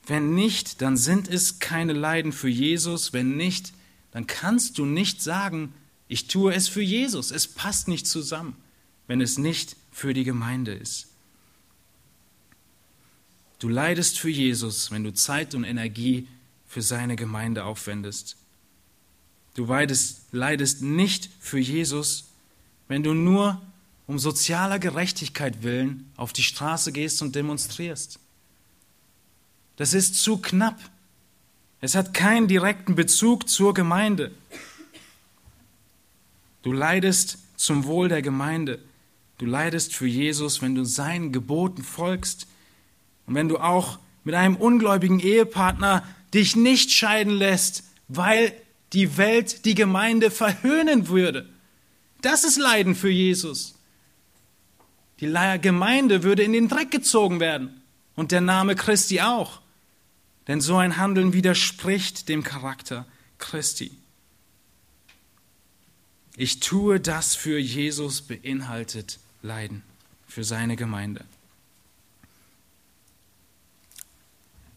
[0.10, 3.14] Wenn nicht, dann sind es keine Leiden für Jesus.
[3.14, 3.74] Wenn nicht,
[4.12, 5.72] dann kannst du nicht sagen,
[6.07, 7.30] ich tue es für Jesus.
[7.30, 8.55] Es passt nicht zusammen,
[9.05, 11.10] wenn es nicht für die Gemeinde ist.
[13.60, 16.28] Du leidest für Jesus, wenn du Zeit und Energie
[16.66, 18.36] für seine Gemeinde aufwendest.
[19.53, 22.30] Du leidest, nicht für Jesus,
[22.88, 23.62] wenn du nur
[24.07, 28.20] um sozialer Gerechtigkeit willen auf die Straße gehst und demonstrierst.
[29.80, 30.77] Das ist zu knapp.
[31.80, 34.32] Es hat keinen direkten Bezug zur Gemeinde.
[36.63, 38.80] Du leidest zum Wohl der Gemeinde.
[39.38, 42.45] Du leidest für Jesus, wenn du seinen Geboten folgst,
[43.25, 48.51] und wenn du auch mit einem ungläubigen Ehepartner dich nicht scheiden lässt, weil
[48.91, 51.47] die Welt die Gemeinde verhöhnen würde.
[52.21, 53.75] Das ist Leiden für Jesus.
[55.21, 57.82] Die Gemeinde würde in den Dreck gezogen werden
[58.17, 59.61] und der Name Christi auch.
[60.50, 63.06] Denn so ein Handeln widerspricht dem Charakter
[63.38, 63.91] Christi.
[66.36, 69.84] Ich tue das für Jesus beinhaltet Leiden
[70.28, 71.24] für seine Gemeinde.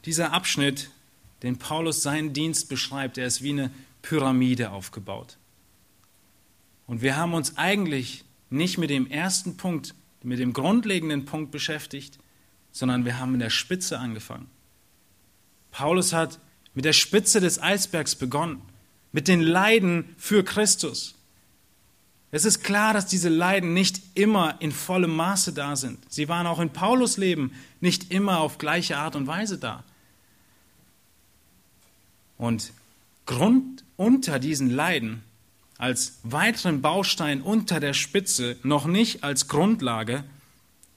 [0.04, 0.90] Dieser Abschnitt,
[1.42, 3.70] den Paulus seinen Dienst beschreibt, der ist wie eine
[4.02, 5.38] Pyramide aufgebaut.
[6.86, 12.18] Und wir haben uns eigentlich nicht mit dem ersten Punkt, mit dem grundlegenden Punkt beschäftigt,
[12.72, 14.50] sondern wir haben in der Spitze angefangen.
[15.72, 16.38] Paulus hat
[16.74, 18.62] mit der Spitze des Eisbergs begonnen,
[19.10, 21.16] mit den Leiden für Christus.
[22.30, 25.98] Es ist klar, dass diese Leiden nicht immer in vollem Maße da sind.
[26.10, 29.84] Sie waren auch in Paulus Leben nicht immer auf gleiche Art und Weise da.
[32.38, 32.72] Und
[33.26, 35.22] Grund unter diesen Leiden,
[35.78, 40.24] als weiteren Baustein unter der Spitze, noch nicht als Grundlage,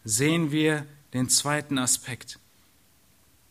[0.06, 2.40] sehen wir den zweiten Aspekt.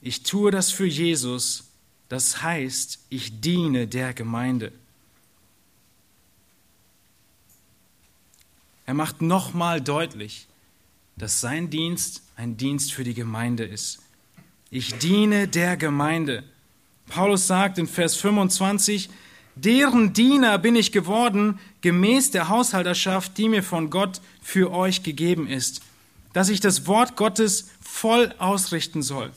[0.07, 1.65] Ich tue das für Jesus,
[2.11, 4.71] das heißt, ich diene der Gemeinde.
[8.85, 10.47] Er macht nochmal deutlich,
[11.17, 14.01] dass sein Dienst ein Dienst für die Gemeinde ist.
[14.71, 16.45] Ich diene der Gemeinde.
[17.07, 19.09] Paulus sagt in Vers 25,
[19.55, 25.47] deren Diener bin ich geworden, gemäß der Haushalterschaft, die mir von Gott für euch gegeben
[25.47, 25.81] ist,
[26.35, 29.33] dass ich das Wort Gottes voll ausrichten soll.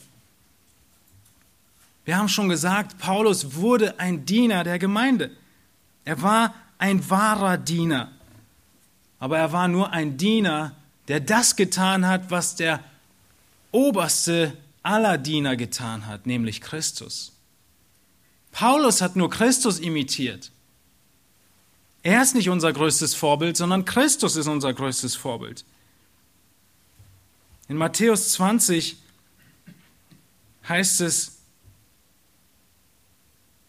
[2.08, 5.30] Wir haben schon gesagt, Paulus wurde ein Diener der Gemeinde.
[6.06, 8.10] Er war ein wahrer Diener.
[9.18, 10.74] Aber er war nur ein Diener,
[11.08, 12.82] der das getan hat, was der
[13.72, 17.32] oberste aller Diener getan hat, nämlich Christus.
[18.52, 20.50] Paulus hat nur Christus imitiert.
[22.02, 25.66] Er ist nicht unser größtes Vorbild, sondern Christus ist unser größtes Vorbild.
[27.68, 28.96] In Matthäus 20
[30.66, 31.37] heißt es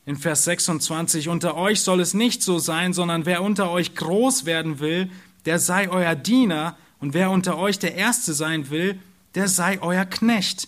[0.10, 4.46] in Vers 26, unter euch soll es nicht so sein, sondern wer unter euch groß
[4.46, 5.12] werden will,
[5.46, 9.00] der sei euer Diener, und wer unter euch der Erste sein will,
[9.36, 10.68] der sei euer Knecht.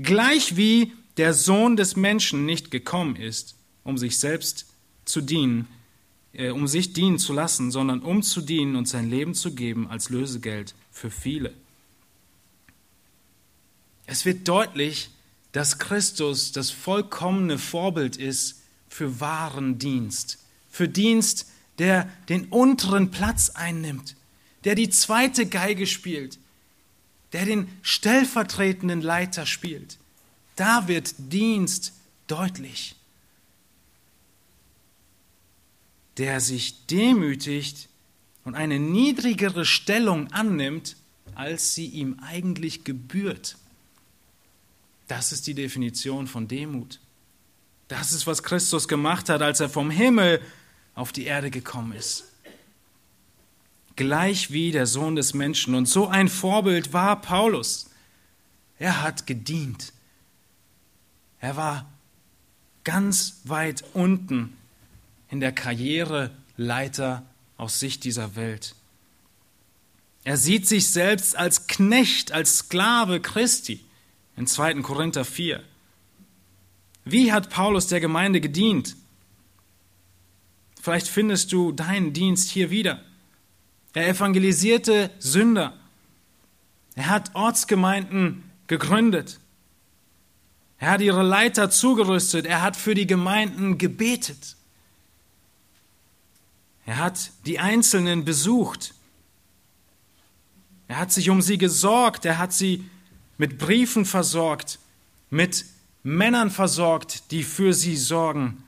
[0.00, 4.66] Gleich wie der Sohn des Menschen nicht gekommen ist, um sich selbst
[5.06, 5.66] zu dienen,
[6.34, 9.88] äh, um sich dienen zu lassen, sondern um zu dienen und sein Leben zu geben
[9.88, 11.54] als Lösegeld für viele.
[14.04, 15.08] Es wird deutlich,
[15.52, 20.38] dass Christus das vollkommene Vorbild ist für wahren Dienst,
[20.70, 21.46] für Dienst,
[21.78, 24.16] der den unteren Platz einnimmt,
[24.64, 26.38] der die zweite Geige spielt,
[27.32, 29.98] der den stellvertretenden Leiter spielt.
[30.56, 31.92] Da wird Dienst
[32.26, 32.96] deutlich.
[36.16, 37.88] Der sich demütigt
[38.44, 40.96] und eine niedrigere Stellung annimmt,
[41.34, 43.58] als sie ihm eigentlich gebührt.
[45.08, 46.98] Das ist die Definition von Demut.
[47.88, 50.40] Das ist, was Christus gemacht hat, als er vom Himmel
[50.94, 52.24] auf die Erde gekommen ist.
[53.94, 55.74] Gleich wie der Sohn des Menschen.
[55.74, 57.90] Und so ein Vorbild war Paulus.
[58.78, 59.92] Er hat gedient.
[61.40, 61.86] Er war
[62.84, 64.56] ganz weit unten
[65.30, 67.22] in der Karriereleiter
[67.56, 68.74] aus Sicht dieser Welt.
[70.24, 73.84] Er sieht sich selbst als Knecht, als Sklave Christi
[74.36, 74.82] in 2.
[74.82, 75.62] Korinther 4.
[77.08, 78.96] Wie hat Paulus der Gemeinde gedient?
[80.82, 83.00] Vielleicht findest du deinen Dienst hier wieder.
[83.94, 85.72] Er evangelisierte Sünder.
[86.96, 89.38] Er hat Ortsgemeinden gegründet.
[90.78, 92.44] Er hat ihre Leiter zugerüstet.
[92.44, 94.56] Er hat für die Gemeinden gebetet.
[96.86, 98.94] Er hat die Einzelnen besucht.
[100.88, 102.24] Er hat sich um sie gesorgt.
[102.24, 102.84] Er hat sie
[103.38, 104.80] mit Briefen versorgt,
[105.30, 105.64] mit
[106.06, 108.62] Männern versorgt, die für sie sorgen.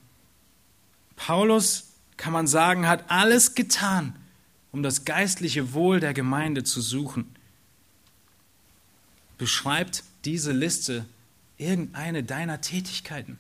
[1.15, 4.13] Paulus, kann man sagen, hat alles getan,
[4.73, 7.33] um das geistliche Wohl der Gemeinde zu suchen.
[9.39, 11.05] Beschreibt diese Liste
[11.59, 13.39] irgendeine deiner Tätigkeiten?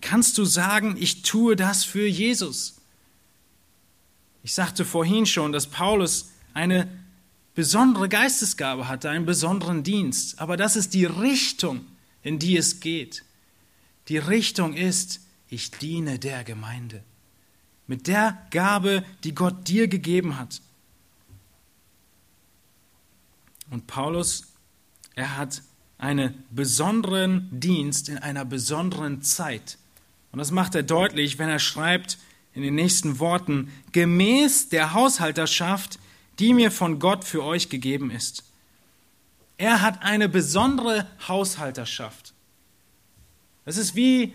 [0.00, 2.76] Kannst du sagen, ich tue das für Jesus?
[4.42, 6.88] Ich sagte vorhin schon, dass Paulus eine
[7.54, 10.40] besondere Geistesgabe hatte, einen besonderen Dienst.
[10.40, 11.84] Aber das ist die Richtung,
[12.22, 13.24] in die es geht.
[14.08, 17.02] Die Richtung ist, ich diene der Gemeinde.
[17.86, 20.62] Mit der Gabe, die Gott dir gegeben hat.
[23.70, 24.44] Und Paulus,
[25.14, 25.62] er hat
[25.98, 29.78] einen besonderen Dienst in einer besonderen Zeit.
[30.32, 32.18] Und das macht er deutlich, wenn er schreibt
[32.54, 35.98] in den nächsten Worten, gemäß der Haushalterschaft,
[36.42, 38.42] die mir von Gott für euch gegeben ist.
[39.58, 42.34] Er hat eine besondere Haushalterschaft.
[43.64, 44.34] Es ist wie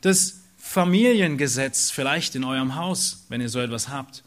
[0.00, 4.22] das Familiengesetz vielleicht in eurem Haus, wenn ihr so etwas habt.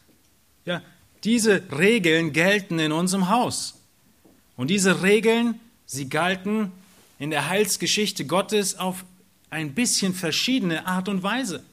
[0.63, 0.83] Ja,
[1.23, 3.79] diese Regeln gelten in unserem Haus.
[4.55, 6.71] Und diese Regeln, sie galten
[7.17, 9.03] in der Heilsgeschichte Gottes auf
[9.49, 11.63] ein bisschen verschiedene Art und Weise.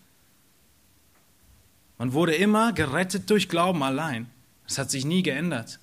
[1.99, 4.30] Man wurde immer gerettet durch Glauben allein.
[4.67, 5.79] Das hat sich nie geändert.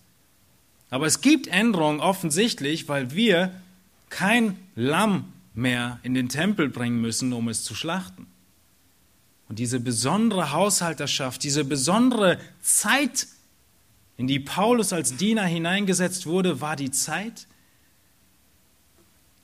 [0.90, 3.54] Aber es gibt Änderungen offensichtlich, weil wir
[4.10, 8.28] kein Lamm mehr in den Tempel bringen müssen, um es zu schlachten.
[9.48, 13.28] Und diese besondere Haushalterschaft, diese besondere Zeit,
[14.18, 17.48] in die Paulus als Diener hineingesetzt wurde, war die Zeit,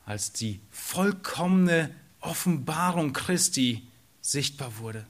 [0.06, 1.90] als die vollkommene
[2.22, 3.88] Offenbarung Christi
[4.22, 5.06] sichtbar wurde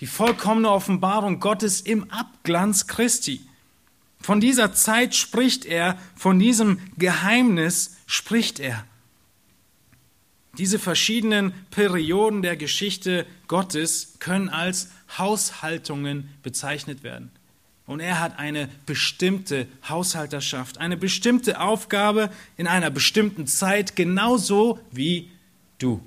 [0.00, 3.40] die vollkommene Offenbarung Gottes im Abglanz Christi.
[4.20, 8.84] Von dieser Zeit spricht er, von diesem Geheimnis spricht er.
[10.56, 17.30] Diese verschiedenen Perioden der Geschichte Gottes können als Haushaltungen bezeichnet werden.
[17.86, 25.30] Und er hat eine bestimmte Haushalterschaft, eine bestimmte Aufgabe in einer bestimmten Zeit, genauso wie
[25.78, 26.02] du.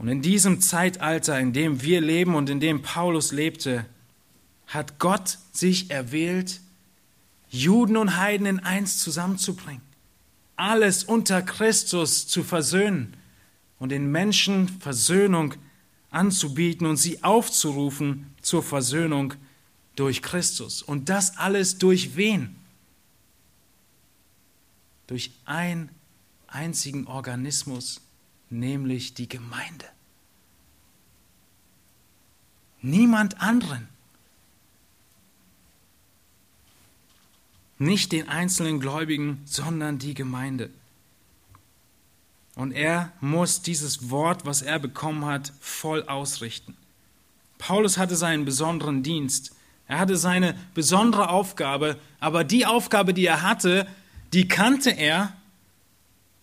[0.00, 3.84] Und in diesem Zeitalter, in dem wir leben und in dem Paulus lebte,
[4.66, 6.62] hat Gott sich erwählt,
[7.50, 9.82] Juden und Heiden in eins zusammenzubringen,
[10.56, 13.14] alles unter Christus zu versöhnen
[13.78, 15.52] und den Menschen Versöhnung
[16.08, 19.34] anzubieten und sie aufzurufen zur Versöhnung
[19.96, 20.82] durch Christus.
[20.82, 22.56] Und das alles durch wen?
[25.08, 25.90] Durch einen
[26.46, 28.00] einzigen Organismus,
[28.50, 29.86] nämlich die Gemeinde.
[32.82, 33.88] Niemand anderen.
[37.78, 40.70] Nicht den einzelnen Gläubigen, sondern die Gemeinde.
[42.54, 46.76] Und er muss dieses Wort, was er bekommen hat, voll ausrichten.
[47.58, 49.54] Paulus hatte seinen besonderen Dienst.
[49.86, 53.86] Er hatte seine besondere Aufgabe, aber die Aufgabe, die er hatte,
[54.32, 55.32] die kannte er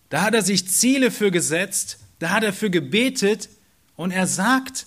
[0.08, 3.48] da hat er sich Ziele für gesetzt, da hat er für gebetet
[3.96, 4.86] und er sagt,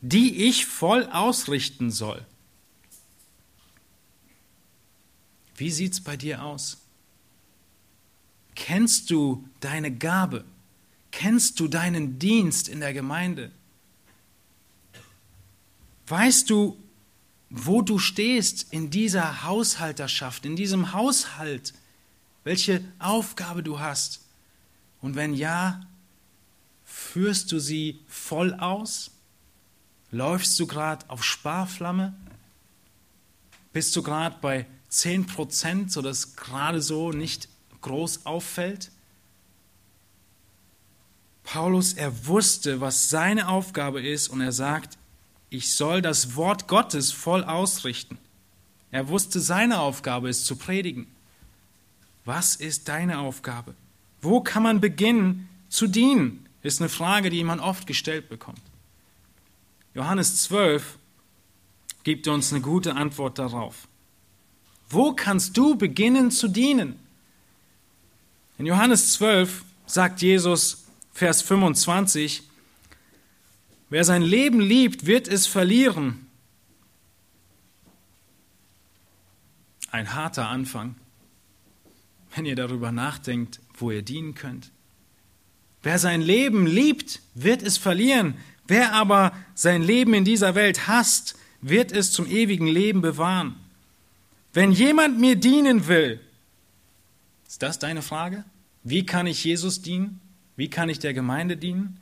[0.00, 2.24] die ich voll ausrichten soll.
[5.56, 6.78] Wie sieht es bei dir aus?
[8.54, 10.44] Kennst du deine Gabe?
[11.12, 13.50] Kennst du deinen Dienst in der Gemeinde?
[16.06, 16.78] Weißt du,
[17.50, 21.74] wo du stehst in dieser Haushalterschaft, in diesem Haushalt?
[22.44, 24.20] Welche Aufgabe du hast.
[25.00, 25.80] Und wenn ja,
[26.84, 29.10] führst du sie voll aus?
[30.10, 32.14] Läufst du gerade auf Sparflamme?
[33.72, 37.48] Bist du gerade bei 10 Prozent, sodass gerade so nicht
[37.80, 38.90] groß auffällt.
[41.44, 44.98] Paulus, er wusste, was seine Aufgabe ist und er sagt,
[45.48, 48.18] ich soll das Wort Gottes voll ausrichten.
[48.92, 51.06] Er wusste, seine Aufgabe ist zu predigen.
[52.30, 53.74] Was ist deine Aufgabe?
[54.22, 56.48] Wo kann man beginnen zu dienen?
[56.62, 58.62] Ist eine Frage, die man oft gestellt bekommt.
[59.94, 60.96] Johannes 12
[62.04, 63.88] gibt uns eine gute Antwort darauf.
[64.88, 67.00] Wo kannst du beginnen zu dienen?
[68.58, 72.44] In Johannes 12 sagt Jesus, Vers 25,
[73.88, 76.28] wer sein Leben liebt, wird es verlieren.
[79.90, 80.94] Ein harter Anfang,
[82.34, 84.70] wenn ihr darüber nachdenkt, wo ihr dienen könnt.
[85.82, 88.34] Wer sein Leben liebt, wird es verlieren.
[88.66, 93.56] Wer aber sein Leben in dieser Welt hasst, wird es zum ewigen Leben bewahren.
[94.52, 96.20] Wenn jemand mir dienen will,
[97.46, 98.44] ist das deine Frage?
[98.84, 100.20] Wie kann ich Jesus dienen?
[100.56, 102.00] Wie kann ich der Gemeinde dienen?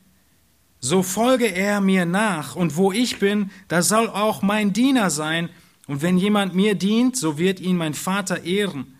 [0.80, 5.48] So folge er mir nach, und wo ich bin, da soll auch mein Diener sein,
[5.86, 8.97] und wenn jemand mir dient, so wird ihn mein Vater ehren.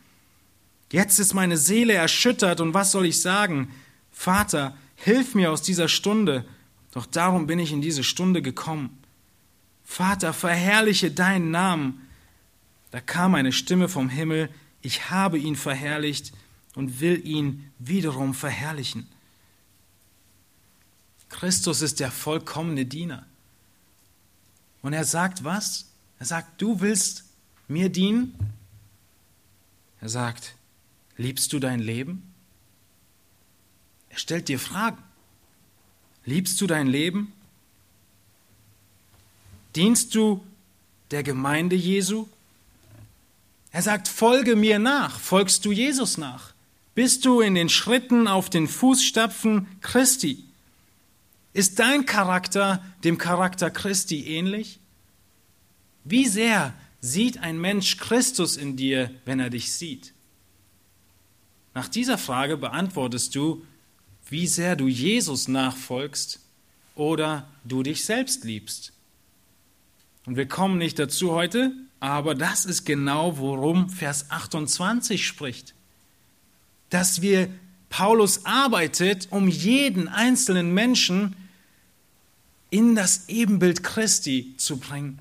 [0.90, 3.70] Jetzt ist meine Seele erschüttert, und was soll ich sagen?
[4.10, 6.46] Vater, hilf mir aus dieser Stunde,
[6.92, 8.98] doch darum bin ich in diese Stunde gekommen.
[9.84, 12.06] Vater, verherrliche deinen Namen.
[12.90, 14.48] Da kam eine Stimme vom Himmel,
[14.80, 16.32] ich habe ihn verherrlicht
[16.74, 19.06] und will ihn wiederum verherrlichen.
[21.28, 23.26] Christus ist der vollkommene Diener.
[24.82, 25.86] Und er sagt was?
[26.18, 27.24] Er sagt, du willst
[27.66, 28.34] mir dienen?
[30.00, 30.54] Er sagt,
[31.18, 32.22] liebst du dein Leben?
[34.08, 35.02] Er stellt dir Fragen.
[36.24, 37.32] Liebst du dein Leben?
[39.76, 40.44] Dienst du
[41.10, 42.26] der Gemeinde Jesu?
[43.70, 45.20] Er sagt, folge mir nach.
[45.20, 46.54] Folgst du Jesus nach?
[46.94, 50.44] Bist du in den Schritten auf den Fußstapfen Christi?
[51.52, 54.80] Ist dein Charakter dem Charakter Christi ähnlich?
[56.04, 60.12] Wie sehr sieht ein Mensch Christus in dir, wenn er dich sieht?
[61.78, 63.64] Nach dieser Frage beantwortest du,
[64.28, 66.40] wie sehr du Jesus nachfolgst
[66.96, 68.92] oder du dich selbst liebst.
[70.26, 71.70] Und wir kommen nicht dazu heute,
[72.00, 75.76] aber das ist genau, worum Vers 28 spricht.
[76.90, 77.48] Dass wir,
[77.90, 81.36] Paulus arbeitet, um jeden einzelnen Menschen
[82.70, 85.20] in das Ebenbild Christi zu bringen.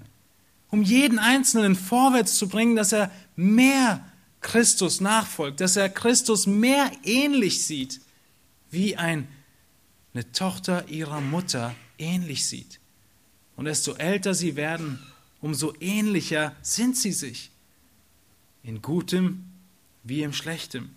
[0.71, 4.03] Um jeden Einzelnen vorwärts zu bringen, dass er mehr
[4.47, 7.99] Christus nachfolgt, dass er Christus mehr ähnlich sieht,
[8.71, 9.27] wie ein,
[10.13, 12.79] eine Tochter ihrer Mutter ähnlich sieht.
[13.57, 14.99] Und desto älter sie werden,
[15.41, 17.51] umso ähnlicher sind sie sich.
[18.63, 19.43] In Gutem
[20.05, 20.91] wie im Schlechtem.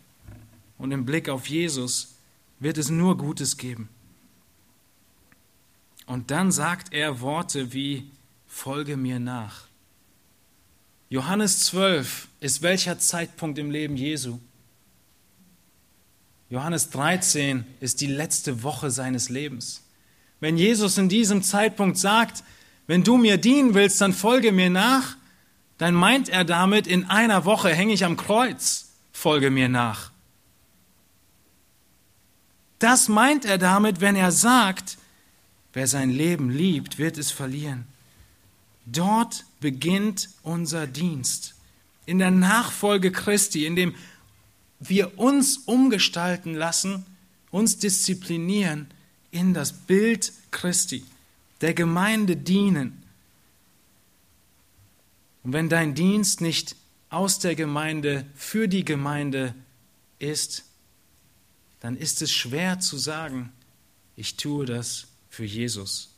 [0.78, 2.14] Und im Blick auf Jesus
[2.61, 3.88] wird es nur Gutes geben.
[6.07, 8.12] Und dann sagt er Worte wie,
[8.46, 9.70] folge mir nach.
[11.11, 14.38] Johannes 12 ist welcher Zeitpunkt im Leben Jesu?
[16.48, 19.82] Johannes 13 ist die letzte Woche seines Lebens.
[20.38, 22.44] Wenn Jesus in diesem Zeitpunkt sagt,
[22.86, 25.16] wenn du mir dienen willst, dann folge mir nach,
[25.78, 30.12] dann meint er damit, in einer Woche hänge ich am Kreuz, folge mir nach.
[32.78, 34.96] Das meint er damit, wenn er sagt,
[35.72, 37.86] wer sein Leben liebt, wird es verlieren.
[38.93, 41.55] Dort beginnt unser Dienst.
[42.07, 43.95] In der Nachfolge Christi, in dem
[44.80, 47.05] wir uns umgestalten lassen,
[47.51, 48.88] uns disziplinieren
[49.30, 51.05] in das Bild Christi,
[51.61, 53.03] der Gemeinde dienen.
[55.43, 56.76] Und wenn dein Dienst nicht
[57.11, 59.55] aus der Gemeinde für die Gemeinde
[60.18, 60.64] ist,
[61.80, 63.53] dann ist es schwer zu sagen,
[64.16, 66.11] ich tue das für Jesus.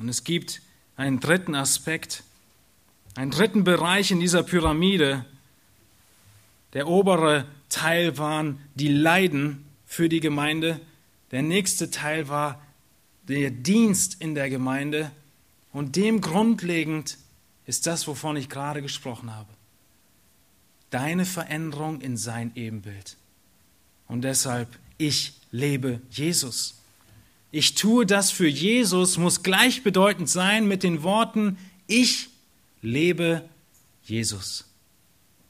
[0.00, 0.62] Und es gibt
[0.96, 2.24] einen dritten Aspekt,
[3.14, 5.26] einen dritten Bereich in dieser Pyramide,
[6.72, 10.80] der obere Teil waren die Leiden für die Gemeinde.
[11.30, 12.64] Der nächste Teil war
[13.28, 15.10] der Dienst in der Gemeinde.
[15.72, 17.18] Und dem grundlegend
[17.66, 19.52] ist das, wovon ich gerade gesprochen habe.
[20.90, 23.16] Deine Veränderung in sein Ebenbild.
[24.08, 26.79] Und deshalb, ich lebe Jesus.
[27.52, 32.28] Ich tue das für Jesus muss gleichbedeutend sein mit den Worten, ich
[32.82, 33.48] lebe
[34.04, 34.64] Jesus.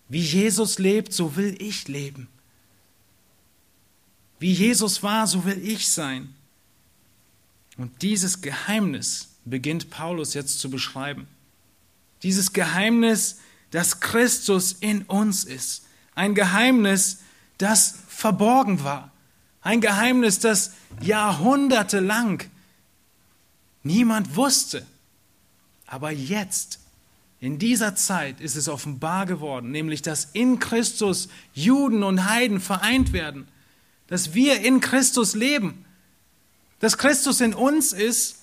[0.09, 2.29] Wie Jesus lebt, so will ich leben.
[4.39, 6.35] Wie Jesus war, so will ich sein.
[7.77, 11.27] Und dieses Geheimnis beginnt Paulus jetzt zu beschreiben.
[12.23, 13.37] Dieses Geheimnis
[13.71, 15.85] dass Christus in uns ist.
[16.15, 17.21] Ein Geheimnis,
[17.59, 19.13] das verborgen war.
[19.63, 22.43] Ein Geheimnis, das jahrhundertelang
[23.83, 24.87] niemand wusste.
[25.87, 26.79] Aber jetzt,
[27.41, 33.13] in dieser Zeit, ist es offenbar geworden, nämlich dass in Christus Juden und Heiden vereint
[33.13, 33.49] werden,
[34.07, 35.85] dass wir in Christus leben,
[36.81, 38.37] dass Christus in uns ist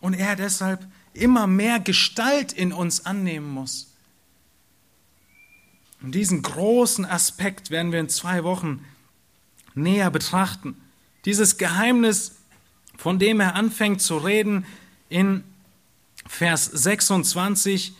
[0.00, 3.92] und er deshalb immer mehr Gestalt in uns annehmen muss.
[6.02, 8.84] Und diesen großen Aspekt werden wir in zwei Wochen
[9.74, 10.76] näher betrachten.
[11.24, 12.36] Dieses Geheimnis,
[12.96, 14.66] von dem er anfängt zu reden
[15.08, 15.44] in
[16.26, 17.94] Vers 26,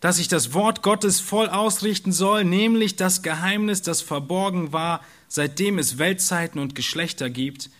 [0.00, 5.78] dass ich das Wort Gottes voll ausrichten soll, nämlich das Geheimnis, das verborgen war, seitdem
[5.78, 7.70] es Weltzeiten und Geschlechter gibt,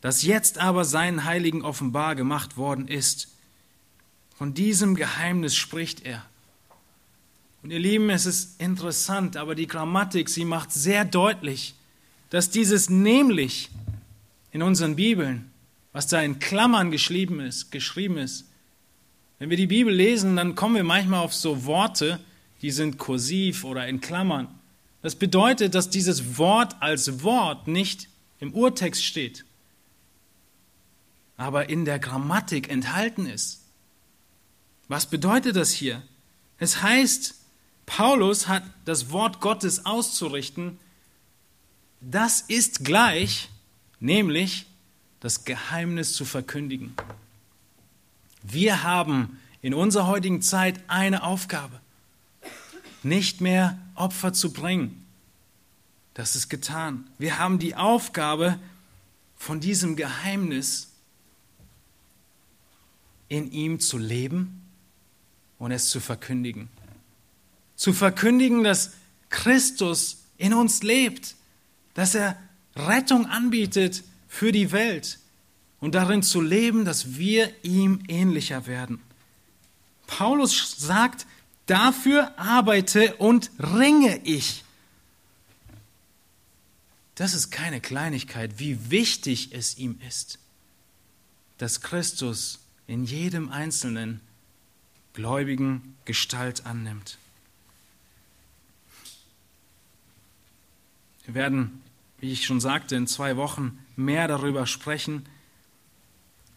[0.00, 3.28] das jetzt aber seinen Heiligen offenbar gemacht worden ist.
[4.36, 6.24] Von diesem Geheimnis spricht er.
[7.62, 11.74] Und ihr Lieben, es ist interessant, aber die Grammatik, sie macht sehr deutlich,
[12.30, 13.70] dass dieses nämlich
[14.52, 15.50] in unseren Bibeln,
[15.92, 18.46] was da in Klammern geschrieben ist, geschrieben ist,
[19.38, 22.20] wenn wir die Bibel lesen, dann kommen wir manchmal auf so Worte,
[22.62, 24.48] die sind kursiv oder in Klammern.
[25.02, 28.08] Das bedeutet, dass dieses Wort als Wort nicht
[28.40, 29.44] im Urtext steht,
[31.36, 33.62] aber in der Grammatik enthalten ist.
[34.88, 36.02] Was bedeutet das hier?
[36.58, 37.34] Es heißt,
[37.84, 40.78] Paulus hat das Wort Gottes auszurichten.
[42.00, 43.48] Das ist gleich,
[44.00, 44.66] nämlich
[45.20, 46.94] das Geheimnis zu verkündigen.
[48.42, 51.80] Wir haben in unserer heutigen Zeit eine Aufgabe,
[53.02, 55.04] nicht mehr Opfer zu bringen.
[56.14, 57.08] Das ist getan.
[57.18, 58.58] Wir haben die Aufgabe,
[59.38, 60.88] von diesem Geheimnis
[63.28, 64.62] in ihm zu leben
[65.58, 66.70] und es zu verkündigen
[67.76, 68.92] zu verkündigen, dass
[69.28, 71.35] Christus in uns lebt,
[71.96, 72.38] dass er
[72.76, 75.18] Rettung anbietet für die Welt
[75.80, 79.00] und darin zu leben, dass wir ihm ähnlicher werden.
[80.06, 81.26] Paulus sagt,
[81.64, 84.62] dafür arbeite und ringe ich.
[87.14, 90.38] Das ist keine Kleinigkeit, wie wichtig es ihm ist,
[91.56, 94.20] dass Christus in jedem Einzelnen
[95.14, 97.16] Gläubigen Gestalt annimmt.
[101.24, 101.82] Wir werden,
[102.18, 105.26] wie ich schon sagte, in zwei Wochen mehr darüber sprechen.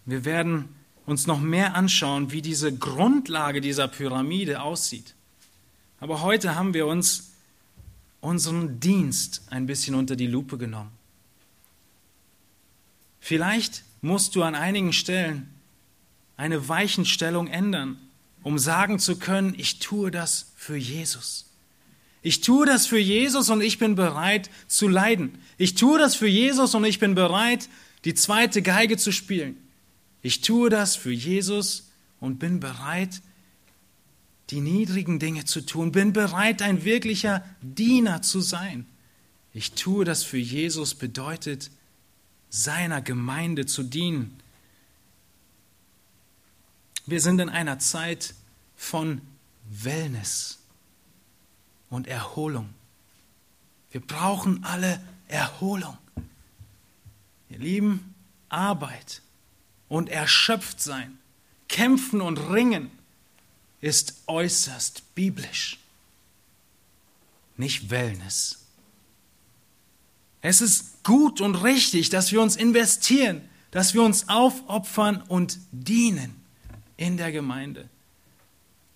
[0.05, 0.69] Wir werden
[1.05, 5.15] uns noch mehr anschauen, wie diese Grundlage dieser Pyramide aussieht.
[5.99, 7.31] Aber heute haben wir uns
[8.21, 10.91] unseren Dienst ein bisschen unter die Lupe genommen.
[13.19, 15.49] Vielleicht musst du an einigen Stellen
[16.37, 17.97] eine Weichenstellung ändern,
[18.43, 21.48] um sagen zu können, ich tue das für Jesus.
[22.21, 25.37] Ich tue das für Jesus und ich bin bereit zu leiden.
[25.57, 27.69] Ich tue das für Jesus und ich bin bereit,
[28.05, 29.57] die zweite Geige zu spielen.
[30.21, 31.89] Ich tue das für Jesus
[32.19, 33.21] und bin bereit,
[34.49, 38.85] die niedrigen Dinge zu tun, bin bereit, ein wirklicher Diener zu sein.
[39.53, 41.71] Ich tue das für Jesus bedeutet,
[42.49, 44.39] seiner Gemeinde zu dienen.
[47.05, 48.33] Wir sind in einer Zeit
[48.75, 49.21] von
[49.69, 50.58] Wellness
[51.89, 52.69] und Erholung.
[53.91, 55.97] Wir brauchen alle Erholung.
[57.49, 58.13] Ihr Lieben,
[58.49, 59.21] Arbeit
[59.87, 61.17] und erschöpft sein,
[61.67, 62.91] kämpfen und ringen
[63.81, 65.79] ist äußerst biblisch,
[67.57, 68.59] nicht Wellness.
[70.41, 76.35] Es ist gut und richtig, dass wir uns investieren, dass wir uns aufopfern und dienen
[76.97, 77.89] in der Gemeinde,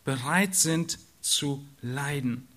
[0.04, 2.48] bereit sind zu leiden.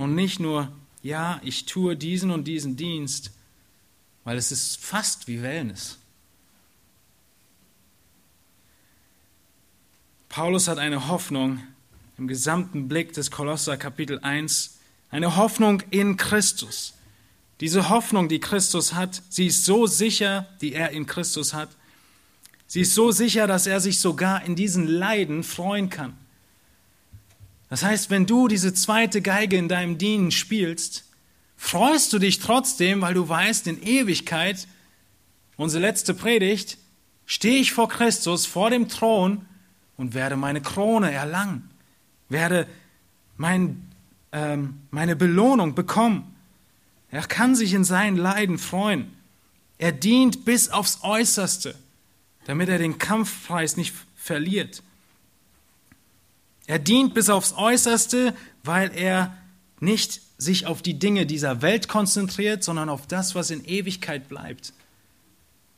[0.00, 0.72] Und nicht nur,
[1.02, 3.32] ja, ich tue diesen und diesen Dienst,
[4.24, 5.98] weil es ist fast wie Wellness.
[10.30, 11.60] Paulus hat eine Hoffnung
[12.16, 14.78] im gesamten Blick des Kolosser Kapitel 1,
[15.10, 16.94] eine Hoffnung in Christus.
[17.60, 21.68] Diese Hoffnung, die Christus hat, sie ist so sicher, die er in Christus hat.
[22.66, 26.16] Sie ist so sicher, dass er sich sogar in diesen Leiden freuen kann.
[27.70, 31.04] Das heißt, wenn du diese zweite Geige in deinem Dienen spielst,
[31.56, 34.66] freust du dich trotzdem, weil du weißt, in Ewigkeit,
[35.56, 36.78] unsere letzte Predigt,
[37.26, 39.46] stehe ich vor Christus, vor dem Thron
[39.96, 41.70] und werde meine Krone erlangen,
[42.28, 42.66] werde
[43.36, 43.88] mein,
[44.32, 46.34] ähm, meine Belohnung bekommen.
[47.12, 49.12] Er kann sich in seinen Leiden freuen.
[49.78, 51.76] Er dient bis aufs Äußerste,
[52.46, 54.82] damit er den Kampfpreis nicht verliert.
[56.70, 59.36] Er dient bis aufs Äußerste, weil er
[59.80, 64.72] nicht sich auf die Dinge dieser Welt konzentriert, sondern auf das, was in Ewigkeit bleibt.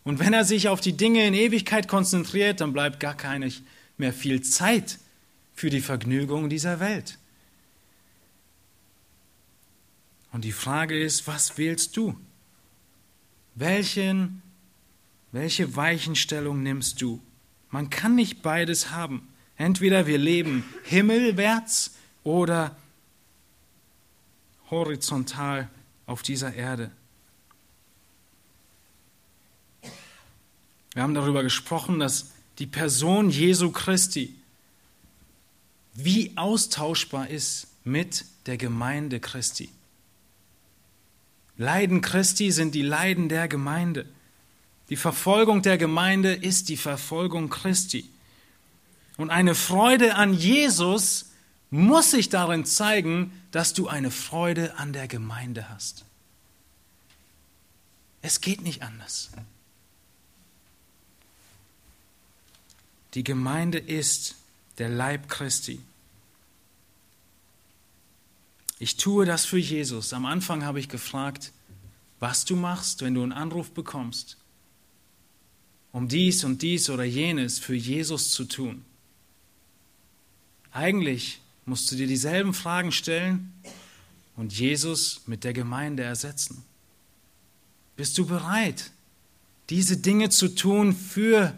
[0.05, 3.51] Und wenn er sich auf die Dinge in Ewigkeit konzentriert, dann bleibt gar keine
[3.97, 4.99] mehr viel Zeit
[5.55, 7.17] für die Vergnügung dieser Welt.
[10.31, 12.15] Und die Frage ist, was wählst du?
[13.55, 14.43] Welchen,
[15.31, 17.19] welche Weichenstellung nimmst du?
[17.71, 19.32] Man kann nicht beides haben.
[19.57, 21.95] Entweder wir leben himmelwärts
[22.25, 22.77] oder
[24.71, 25.69] horizontal
[26.07, 26.91] auf dieser Erde.
[30.95, 34.35] Wir haben darüber gesprochen, dass die Person Jesu Christi
[35.95, 39.71] wie austauschbar ist mit der Gemeinde Christi.
[41.57, 44.07] Leiden Christi sind die Leiden der Gemeinde.
[44.89, 48.09] Die Verfolgung der Gemeinde ist die Verfolgung Christi.
[49.17, 51.31] Und eine Freude an Jesus
[51.71, 56.05] muss sich darin zeigen, dass du eine Freude an der Gemeinde hast.
[58.21, 59.31] Es geht nicht anders.
[63.15, 64.37] Die Gemeinde ist
[64.79, 65.81] der Leib Christi.
[68.79, 70.13] Ich tue das für Jesus.
[70.13, 71.53] Am Anfang habe ich gefragt,
[72.21, 74.37] was du machst, wenn du einen Anruf bekommst,
[75.93, 78.85] um dies und dies oder jenes für Jesus zu tun.
[80.73, 83.53] Eigentlich musst du dir dieselben Fragen stellen
[84.37, 86.65] und Jesus mit der Gemeinde ersetzen.
[87.97, 88.91] Bist du bereit,
[89.69, 91.55] diese Dinge zu tun für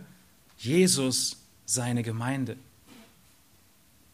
[0.59, 2.57] Jesus seine Gemeinde?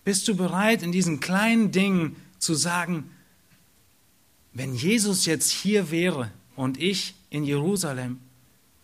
[0.05, 3.11] Bist du bereit, in diesen kleinen Dingen zu sagen,
[4.53, 8.19] wenn Jesus jetzt hier wäre und ich in Jerusalem,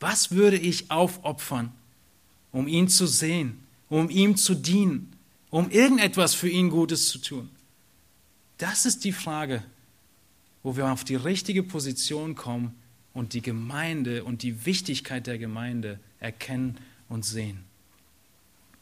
[0.01, 1.73] was würde ich aufopfern,
[2.53, 5.16] um ihn zu sehen, um ihm zu dienen,
[5.51, 7.51] um irgendetwas für ihn Gutes zu tun?
[8.59, 9.63] Das ist die Frage,
[10.63, 12.75] wo wir auf die richtige Position kommen
[13.13, 16.79] und die Gemeinde und die Wichtigkeit der Gemeinde erkennen
[17.09, 17.65] und sehen.